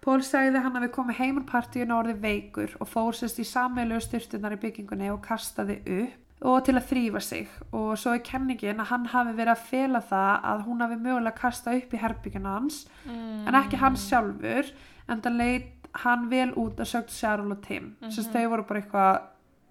[0.00, 3.40] Pól sagði að hann hafi komið heim úr partíinu og orðið veikur og fór sérst
[3.40, 8.12] í sammeilegu styrtunar í byggingunni og kastaði upp og til að þrýfa sig og svo
[8.12, 11.94] er kenningin að hann hafi verið að fela það að hún hafi mögulega kastað upp
[11.94, 13.46] í herbygginu hans mm.
[13.48, 14.68] en ekki hann sjálfur
[15.08, 15.72] en það leit
[16.02, 18.32] hann vel út að sögt Sharon og Tim mm Mhm.
[18.34, 19.22] þau voru bara eitthvað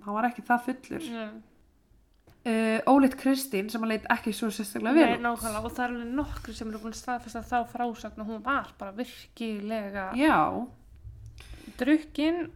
[0.06, 1.42] hann var ekki það fullur Mm.
[2.46, 5.22] uh, Ólitt Kristín sem hann leit ekki svo sérstaklega Nei, vel út.
[5.22, 8.44] nákvæmlega, og það er alveg nokkru sem eru búin að staðfesta þá frásagn og hún
[8.44, 10.66] var bara virkilega já,
[11.80, 12.50] drukkin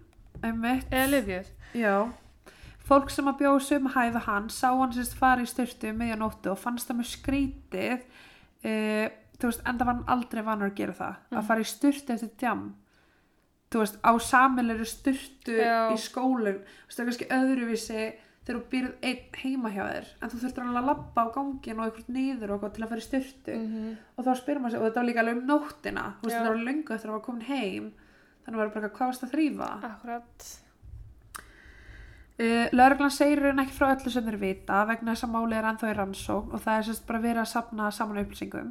[0.44, 1.48] einmitt eða lifjuð.
[1.76, 1.96] Já,
[2.90, 6.52] fólk sem að bjóða sömu hæðu hann sá hann sérst fara í styrtu um miðjanóttu
[6.54, 8.00] og fannst það með skrítið
[8.66, 9.08] uh,
[9.40, 11.38] þú veist, enda var hann aldrei vanur að gera það Mhm.
[11.40, 12.64] að fara í styrtu eftir djam
[13.72, 15.94] þú veist, á samilegri styrtu Já.
[15.94, 15.98] í
[16.88, 18.02] veist, það er kannski öðruvísi
[18.46, 21.80] þegar þú býrð einn heima hjá þér en þú þurftur alveg að labba á gangin
[21.80, 23.92] og eitthvað niður og til að fara í styrtu -hmm.
[24.18, 26.40] og þá spyrir maður sig, og þetta var líka alveg um nóttina þú veist, Já.
[26.40, 27.94] þetta var löngu eftir að var komin heim
[28.46, 29.70] þannig var bara, hvað varst að þrýfa?
[29.84, 30.60] Akkurat.
[32.40, 35.66] Uh, Lörglan segir hann ekki frá öllu sem þeir vita vegna þess að máli er
[35.68, 38.70] ennþá í rannsókn og það er sérst bara verið að sapna saman upplýsingum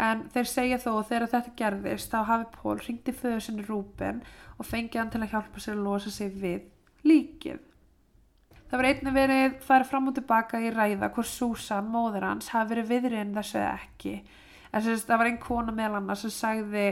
[0.00, 4.20] en þeir segja þó að þegar þetta gerðist þá hafi Pól hringti föðu sinni Rúben
[4.56, 6.68] og fengið hann til að hjálpa sér að losa sig við
[7.08, 7.58] líkið.
[8.70, 12.70] Það var einnig verið farið fram og tilbaka í ræða hvort Susan, móður hans, hafi
[12.74, 14.12] verið viðriðin þessu eða ekki.
[14.70, 16.84] En sérst, það var einn kona meðal annars sem sagði,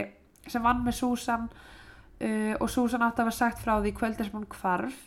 [0.49, 4.35] sem vann með Susan uh, og Susan átti að hafa sagt frá því kvöldi sem
[4.35, 5.05] hún hvarf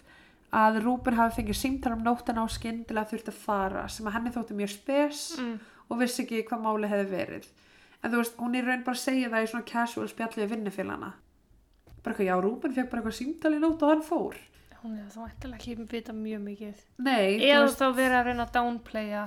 [0.53, 4.33] að Rúben hafi fengið símtal um nóttina á skyndilega þurfti að fara sem að henni
[4.35, 5.59] þótti mjög spes Mm.
[5.91, 7.47] og vissi ekki hvað máli hefði verið
[8.03, 11.13] en þú veist, hún er raun bara að segja það í svona casual spjallið vinnufélana
[12.03, 14.37] bara eitthvað, já, Rúben fekk bara eitthvað símtal í nótt og hann fór
[14.83, 16.79] Hún hefði þá ættilega ekki vita mjög mikið.
[16.99, 19.21] nei, Eða veist, þá verið að reyna að downplaya,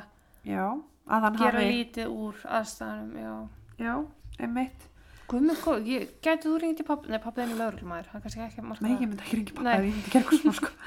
[0.43, 0.65] já,
[1.07, 3.35] að hann gera hafi lítið úr aðstæðanum, já.
[3.79, 3.93] já,
[4.39, 4.89] einmitt
[5.27, 8.21] Guð með góð, ég, gæti þú ringt í pappi, nei pappi er með lögreglumæður, hann
[8.21, 9.75] kannski ekki marka Nei, ég myndi ekki ringi pappa Nei.
[9.75, 10.73] ég myndi gera eitthvað svona sko.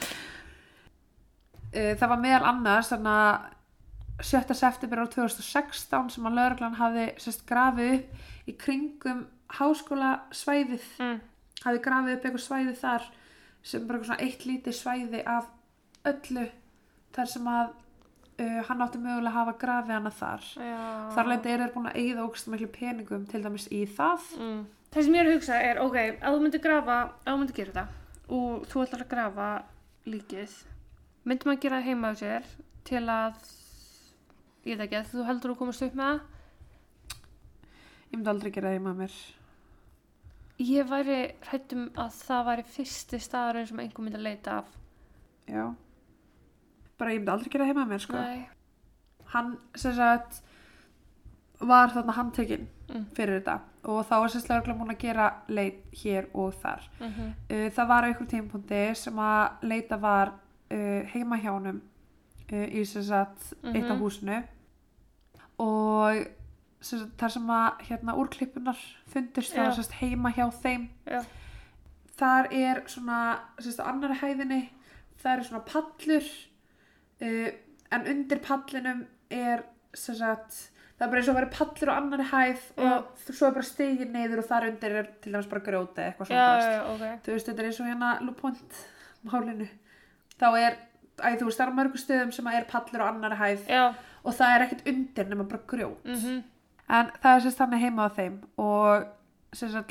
[1.72, 4.54] Eh, Það var meðal annars þannig að 7.
[4.56, 9.20] september á 2016 sem að lauruglan hafði sérst grafið upp í kringum
[9.58, 11.18] háskóla svæðið Mm.
[11.66, 13.04] hafði grafið upp eitthvað svæði þar
[13.62, 15.50] sem bara eitthvað svona eitt lítið svæði af
[16.08, 16.46] öllu
[17.18, 17.68] þar sem að
[18.38, 20.78] uh, hann átti mögulega að hafa grafið hana þar Já.
[21.16, 24.64] þar lendi er þeir búin að eigða ógst miklu peningum til dæmis í það Mm.
[24.88, 27.56] Það sem ég er að hugsa er, ok, ef þú myndir grafa, ef þú myndir
[27.58, 27.86] gera þetta
[28.38, 29.48] og þú ætlar að grafa
[30.08, 30.54] líkið,
[31.28, 32.46] myndir maður gera það heima á sér
[32.88, 33.34] til að,
[34.64, 36.22] ég veit ekki, að þú heldur að komast upp með það?
[38.08, 39.18] ég myndi aldrei gera heima með mér
[40.58, 44.72] Ég væri hrættum að það væri fyrsti staðurinn sem einhver myndi að leita af.
[45.46, 45.66] já
[46.98, 48.12] bara ég myndi aldrei gera heima mér sko.
[48.16, 48.46] Nei.
[49.32, 50.42] hann sem sagt
[51.60, 53.04] var þarna handtekinn Mm.
[53.12, 57.08] fyrir þetta og þá var sérst lögreglan búin að gera leit hér og þar Mm
[57.12, 57.32] -hmm.
[57.50, 60.28] uh, það var einhver tímapunkti sem að leita var
[60.70, 61.82] uh, heima hjá honum
[62.52, 64.00] uh, í sem sagt eitt af Mhm.
[64.02, 64.42] húsinu
[65.58, 66.26] og
[66.80, 68.78] sem sagt, þar sem að hérna úrklippunar
[69.12, 71.22] fundist það var sagt heima hjá þeim Já.
[72.18, 74.68] þar er svona á annari hæðinni
[75.22, 76.28] það er svona pallur
[77.22, 77.48] uh,
[77.96, 79.64] en undir pallinum er
[79.96, 80.58] sagt
[80.98, 83.68] það er bara eins og að vera pallur á annari hæð og svo er bara
[83.68, 86.72] stigið neyður og þar undir er til dæmis bara grjóti eitthvað svona já, drast.
[86.74, 87.20] já, ok.
[87.24, 88.80] þú veist, þetta er eins og hérna Lupont
[89.28, 89.68] málinu.
[90.38, 90.76] Þá er,
[91.22, 93.68] æ, þú veist, það er á mörgum stöðum sem að er pallur á annari hæð
[94.24, 96.04] og það er ekkert undir nema bara grjót.
[96.06, 96.42] Mhm,
[96.98, 99.06] en það er sérst þannig heima á þeim og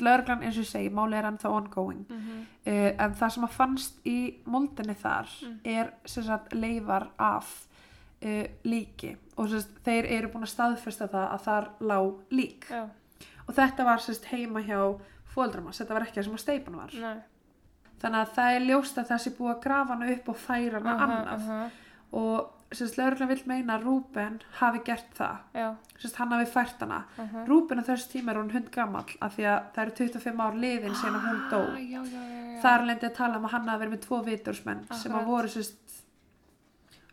[0.00, 2.04] lögreglan eins og ég segi máli er ennþá ongoing.
[2.08, 5.58] Mhm, uh, en það sem að fannst í moldinni þar Mm.
[5.64, 5.92] er
[6.38, 7.66] að leifar af
[8.22, 9.16] uh, líki.
[9.36, 11.98] Og sérst þeir eru búin að staðfesta það að þar lá
[12.30, 12.66] lík.
[12.70, 12.88] Já,
[13.48, 14.98] og þetta var sérst heima hjá
[15.34, 16.90] fóldramas, þetta var ekki það sem að steipan var.
[16.94, 17.18] Nei.
[17.98, 20.78] þannig að það er ljóst að það sé búið að grafa hana upp og færa
[20.78, 21.48] hana Aha, annað.
[21.48, 21.70] aha,
[22.12, 25.38] og sérst lögreglan vil meina að Rúben hafi gert það.
[25.98, 26.98] Sérst hann hafi fært hana.
[27.18, 27.44] Aha.
[27.48, 30.58] Rúben á þessu tíma er hún hund gamall af því að það eru 25 ár
[30.64, 31.60] liðin síðan að hún dó.
[31.62, 34.18] Ah, Já, já, já, þar lendi að tala um að hann hafi verið með tvo
[34.26, 35.26] vitursmenn sem að Akkurat.
[35.32, 36.02] voru sérst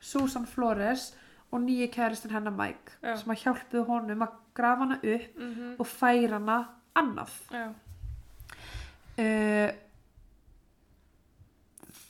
[0.01, 1.13] Susan Flores
[1.51, 5.87] og nýji kæristinn hennar Mike sem að hjálpuðu honum að grafa hana upp Mhm, og
[5.87, 6.59] færa hana
[7.51, 7.67] Já,
[9.17, 9.71] uh,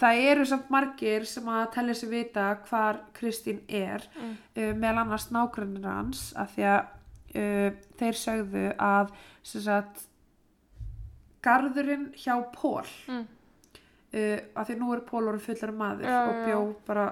[0.06, 5.04] það eru samt margir sem að tellja sig vita hvar Kristín er mm, uh, meðal
[5.04, 6.82] annars nágrannir hans af því að
[7.36, 10.08] uh, þeir sögðu að sagt
[11.46, 16.36] garðurinn hjá Pól mm, uh, af því nú er Pól orðið fullar maður Já, og
[16.36, 16.46] já.
[16.50, 17.08] bjó bara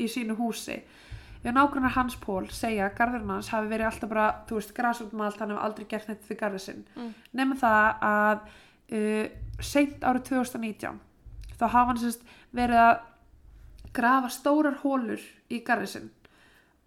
[0.00, 0.78] í sínu húsi
[1.40, 5.14] Já, nágrannar hans Pól segja að garðurinn hans hafi verið alltaf bara, þú veist, allt,
[5.40, 6.82] hann hefur aldrei gert neitt fyrir garðið sinn.
[6.96, 7.14] Mm.
[7.32, 8.42] Nefnum það að
[8.98, 11.00] uh, seint árið 2019
[11.60, 12.24] þá hafa hann sérst
[12.56, 12.96] verið að
[13.92, 16.10] grafa stórar hólur í garðið sinn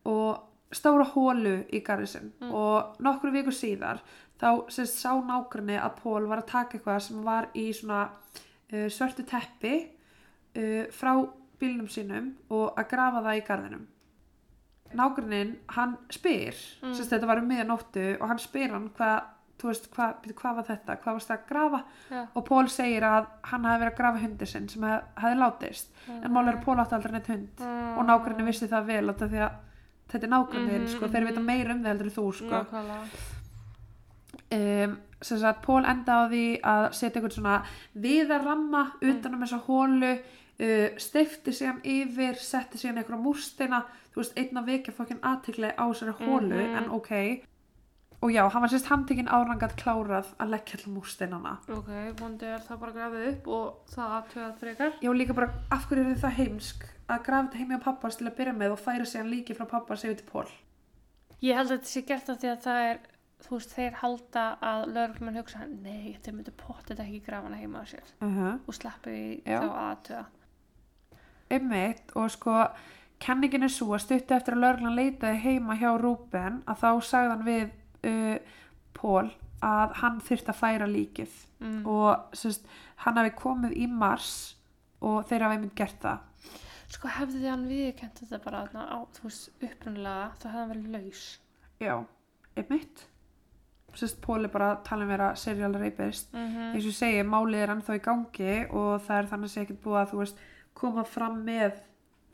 [0.10, 2.52] og stóra hólu í garðið sinn Mm.
[2.58, 4.00] og nokkru vikur síðar
[4.42, 8.10] þá sérst sá nágranni að Pól var að taka eitthvað sem var í svona
[8.74, 9.76] uh, svörtu teppi
[10.58, 11.14] uh, frá
[11.62, 13.86] bílnum sínum og að grafa það í garðinum
[14.94, 16.90] nágrannin, hann spyr Mm.
[16.90, 16.96] mm.
[17.10, 19.24] þetta var um miðanóttu og hann spyr hann hvað
[19.64, 21.80] þú veist, hvað, hvað var þetta, hvað varst það að grafa?
[22.12, 22.22] Já.
[22.36, 25.94] og Pól segir að hann hafi verið að grafa hundi sinn sem hef, hefði látist.
[26.20, 27.48] En mál er að Pól átti aldrei neitt hund.
[27.64, 27.98] Mm.
[27.98, 31.82] og nágrannin vissi það vel að þetta er nágrannin, Mhm, sko, þeir vita meira um
[31.84, 32.52] það heldur þú, sko.
[32.52, 33.08] Nákvæmlega.
[34.52, 37.58] um, sem sagt Pól enda á því að setja einhvern svona
[38.04, 43.84] viðarramma utan um þessa hólu uh, steifti síðan yfir setti síðan einhverja múrstina.
[44.14, 46.76] Þú veist, einn að vekja fokkin aðtekli á þessari hólu Mhm.
[46.78, 47.12] en ok
[48.24, 51.90] og já, hann var sérst handtekinn árangat klárað að leggja allar múrstinana Ok,
[52.22, 54.94] vondi er það bara grafið upp og það aðtöðað frekar.
[55.12, 58.28] var líka bara, af hverju er það heimsk að grafa þetta heimi á pappas til
[58.30, 60.48] að byrja með og færa síðan líki frá pappas yfir til Pól
[61.44, 63.02] Ég held að þetta sé gert af því að það er,
[63.44, 67.84] þú veist, þeir halda að lögreglumenn hugsa, nei, þeir myndu pottið ekki grafa hana heima
[67.84, 68.60] á sér uh -huh.
[68.68, 68.74] og
[69.46, 69.60] Já.
[69.60, 70.26] þá aðtöða.
[71.50, 72.68] einmitt og sko
[73.20, 77.30] kenningin er svo að stuttu eftir að lögreglan leitaði heima hjá Rúben að þá sagði
[77.30, 77.70] hann við
[78.04, 78.38] uh,
[78.94, 79.32] Pól
[79.64, 81.86] að hann þyrfti að færa líkið Mm.
[81.88, 82.66] og sérst,
[83.06, 84.56] hann hafi komið í mars
[85.02, 86.18] og þeir hafi einmitt gert það
[86.92, 90.70] Sko hefði þið hann viðkent þetta bara þarna á, þú veist, upprunalega, þá hefði hann
[90.74, 91.22] verið laus.
[91.80, 91.96] já,
[92.60, 93.06] einmitt
[93.96, 96.76] sérst, Pól er bara að tala um vera serial rapist Mm -hmm.
[96.76, 99.84] eins og segi, málið er ennþá í gangi og það er þannig að sé ekkert
[99.84, 100.38] búið að þú veist
[100.74, 101.80] koma fram með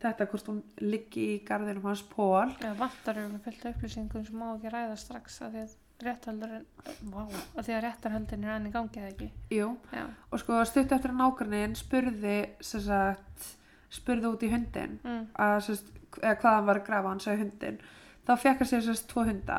[0.01, 4.39] þetta hvort hún liggi í garðinum hans Pól Já, vantar eru með fullt upplýsingum sem
[4.39, 6.65] má ekki ræða strax að því að rétthaldurinn,
[7.11, 7.23] vá,
[7.59, 9.25] að því að réttarhaldin er enn í gangi eða ekki.
[9.51, 10.05] Jú, Já.
[10.31, 13.49] og sko stutt eftir að nágrannin spurði sagt,
[13.91, 15.25] spurði út í hundin Mm.
[15.35, 15.89] að sagt,
[16.21, 17.81] eða hvað hann var að grafa hann sagði hundin
[18.29, 19.57] þá fekk hann sér sagt tvo hunda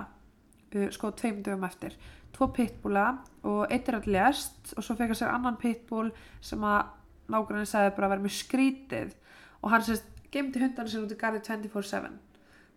[0.75, 1.97] uh, sko tveim dögum eftir
[2.33, 3.05] tvo pitbúla
[3.45, 6.09] og eitt er að lést og svo fekk hann sér annan pitbúl
[6.41, 6.87] sem að
[7.31, 9.13] nágrannin sagði bara að vera með skrítið
[9.61, 12.11] og hann sagt gemdi hundana sér út í garði 24-7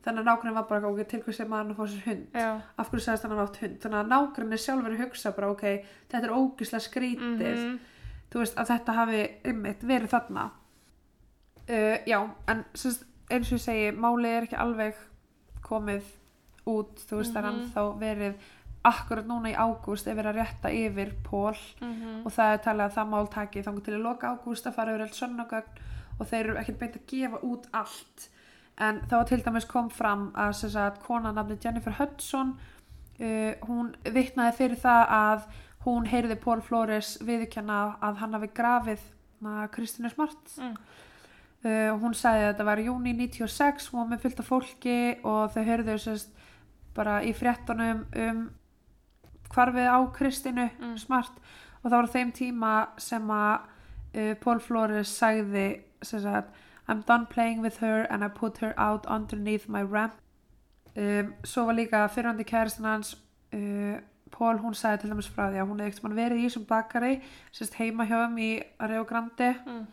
[0.04, 2.62] þannig að nágrann var bara ok, til hvers er maður að fá sér hund Já.
[2.78, 4.10] af hverju sagðist hann að átt hund þannig að
[4.54, 5.64] er sjálfur hugsa bara ok,
[6.12, 7.80] þetta er ógislega skrítið Mhm.
[8.34, 10.50] þú veist að þetta hafi ymmit verið þarna
[11.70, 14.96] uh, já, en sérst, eins og ég segi málið er ekki alveg
[15.64, 16.04] komið
[16.68, 17.62] út, þú veist, það er Mhm.
[17.62, 18.34] ennþá verið
[18.84, 22.26] akkurat núna í ágúst er verið að rétta yfir Pól Mhm.
[22.26, 24.92] og það er talið að það mál taki þannig til að loka ágúst að fara
[24.92, 25.64] yfir allt sönnagögn
[26.20, 28.30] og þeir eru ekkert beint að gefa út allt
[28.82, 32.56] en þá til dæmis kom fram að, sagt, konan nafni Jennifer Hudson
[33.20, 35.48] uh, hún vittnaði fyrir það að
[35.86, 39.02] hún heyrði Pól Flores viðurkenna að hann hafi grafið
[39.44, 40.78] na, Kristínu Smart Mm.
[41.66, 45.52] uh, hún sagði að þetta var júni 96 hún var með fullt af fólki og
[45.54, 46.34] þau heyrðu sérst
[46.96, 48.42] bara í fréttunum um
[49.54, 50.98] hvarfið á Kristínu Mm.
[50.98, 51.38] Smart
[51.84, 53.70] og það var þeim tíma sem að
[54.16, 56.50] uh, Paul Flores sagði sem sagt
[56.88, 60.14] I'm done playing with her and I put her out underneath my ramp
[60.98, 63.14] um, svo var líka fyrrandi kæristan hans
[63.54, 64.00] uh,
[64.34, 67.14] Paul hún sagði til dæmis frá því að hún hefði ekkert verið í þessum bakari
[67.54, 68.52] sérst heima hjá þeim í
[68.90, 69.86] Rio Grande Mm.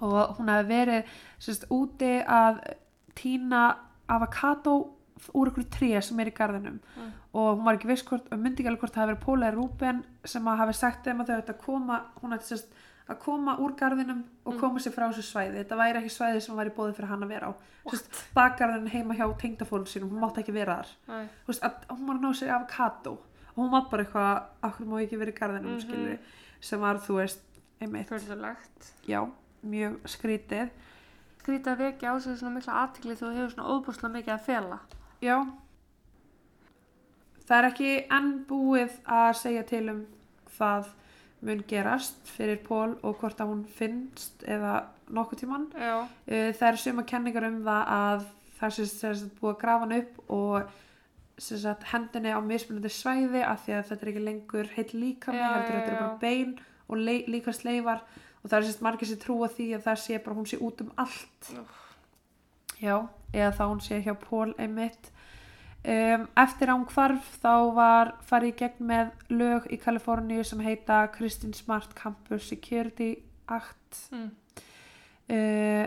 [0.00, 2.58] og hún hefði verið sérst úti að
[3.16, 3.62] týna
[4.12, 4.74] avokado
[5.32, 7.12] úr ykkur tré sem er í garðinum Mm.
[7.32, 10.02] og hún var ekki viss hvort, myndi ekki alveg hvort það hafi verið Póla Rúben
[10.24, 12.74] sem að hafi sagt þeim að þau ætti að koma hún ætti sérst
[13.08, 14.60] að koma úr garðinum og Mm.
[14.60, 15.60] koma sér frá þessu svæði.
[15.64, 17.52] Þetta væri ekki svæði sem væri bóðið fyrir hann að vera á.
[17.86, 21.28] Sérst bakgarðin heima hjá tengdafólun sínum hún mátti ekki vera þar.
[21.46, 24.96] Veist, að, hún var að ná sér avokado og hún var bara eitthvað, akkur má
[25.02, 25.76] ekki vera í garðinum?
[25.76, 26.02] Mhm.
[26.10, 26.18] mm
[26.60, 27.40] sem var þú veist
[27.80, 28.08] einmitt,
[29.06, 29.20] já,
[29.62, 30.70] mjög skrítið.
[31.42, 34.78] Skrítið að vekja á sig svona mikla aðtikli þú hefur svona óbúslega mikið að fela.
[35.20, 35.46] Já.
[37.46, 40.06] Það er ekki enn búið að segja til um
[40.56, 40.88] hvað
[41.44, 44.78] mun gerast fyrir Pól og hvort að hún finnst eða
[45.12, 45.68] nokkuð tíman.
[45.76, 46.08] Já.
[46.26, 48.26] Það eru suma kenningar um það að
[48.56, 50.74] það sagt búið að grafa hann upp og
[51.36, 55.48] sagt hendinni á mismunandi svæði af því að þetta er ekki lengur heill líkami, Já,
[55.52, 56.54] heldur þetta er bara bein
[56.86, 58.06] og líka sleifar
[58.40, 60.80] og það er sagt margir sem trúa því að það sé bara hún sé út
[60.80, 61.50] um allt.
[61.60, 61.82] Úff.
[62.80, 62.96] Já,
[63.32, 65.12] eða þá hún sé hjá Pól einmitt.
[65.86, 71.04] Um, eftir hún hvarf þá var farið í gegn með lög í Kaliforníu sem heita
[71.14, 73.12] Christine Smart Campus Security
[73.46, 74.30] Act Mm.
[75.30, 75.86] uh,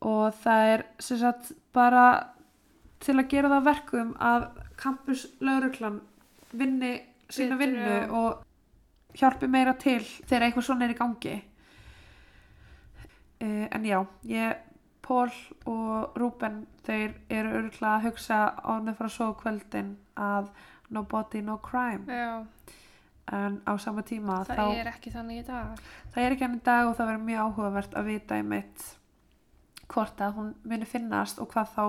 [0.00, 2.06] og það er sem sagt bara
[3.04, 4.46] til að gera það að verkum að
[4.80, 6.00] campus lauruglan
[6.52, 6.94] vinni
[7.28, 8.08] sína vinnu já.
[8.10, 8.42] og
[9.20, 11.36] hjálpi meira til þegar eitthvað svona er í gangi
[13.42, 14.00] uh, en já
[14.32, 14.56] ég
[15.06, 15.30] Pól
[15.70, 20.48] og Rúben þeir eru örgulega að hugsa ánum frá svo kvöldin að
[20.90, 22.44] no body no crime Já.
[23.32, 25.78] en á sama tíma Það þá er ekki þannig í dag.
[26.14, 28.84] það er ekki enn í dag og það verður mjög áhugavert að vita einmitt
[29.94, 31.84] hvort að hún muni finnast og hvað þá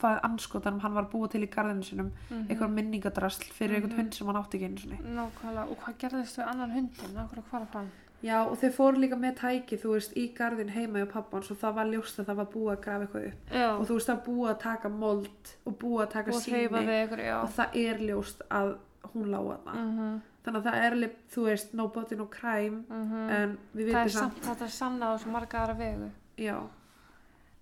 [0.00, 3.92] hvað anskotanum hann var að búa til í garðinu sinum Mm eitthvað minningadrasl fyrir einhvern
[3.92, 3.98] Mhm.
[4.00, 5.66] hund sem hann átti ekki einu sinni Nákvæmlega.
[5.70, 7.10] Og hvað gerðist við annan hundin?
[7.14, 7.90] Nákvæmlega hvað er hann?
[8.24, 11.60] Já og þau fóru líka með tæki þú veist í garðin heima hjá pappans og
[11.62, 13.68] það var ljóst að það var búið að grafa eitthvað upp Já.
[13.70, 17.22] og þú veist það búið að taka mold og búið að taka og síni við
[17.24, 17.36] já.
[17.40, 18.74] og það er ljóst að
[19.14, 22.84] hún lága það Mm þannig að það er alveg, þú veist no body no crime
[22.90, 26.08] en við Það er vitum samt samt þetta er sanna á svo marga aðra vegu.
[26.40, 26.56] Já.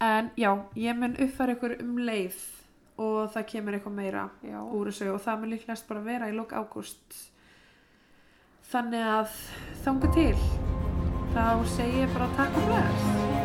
[0.07, 2.39] En já, ég mun uppfæra ykkur um leið
[3.03, 4.61] og það kemur eitthvað meira Já.
[4.63, 7.19] úr þessu og það mun líklegast bara vera í lok ágúst.
[8.69, 9.37] Þannig að
[9.81, 10.35] þanga til.
[11.33, 13.38] Þá segi ég bara takk og bless.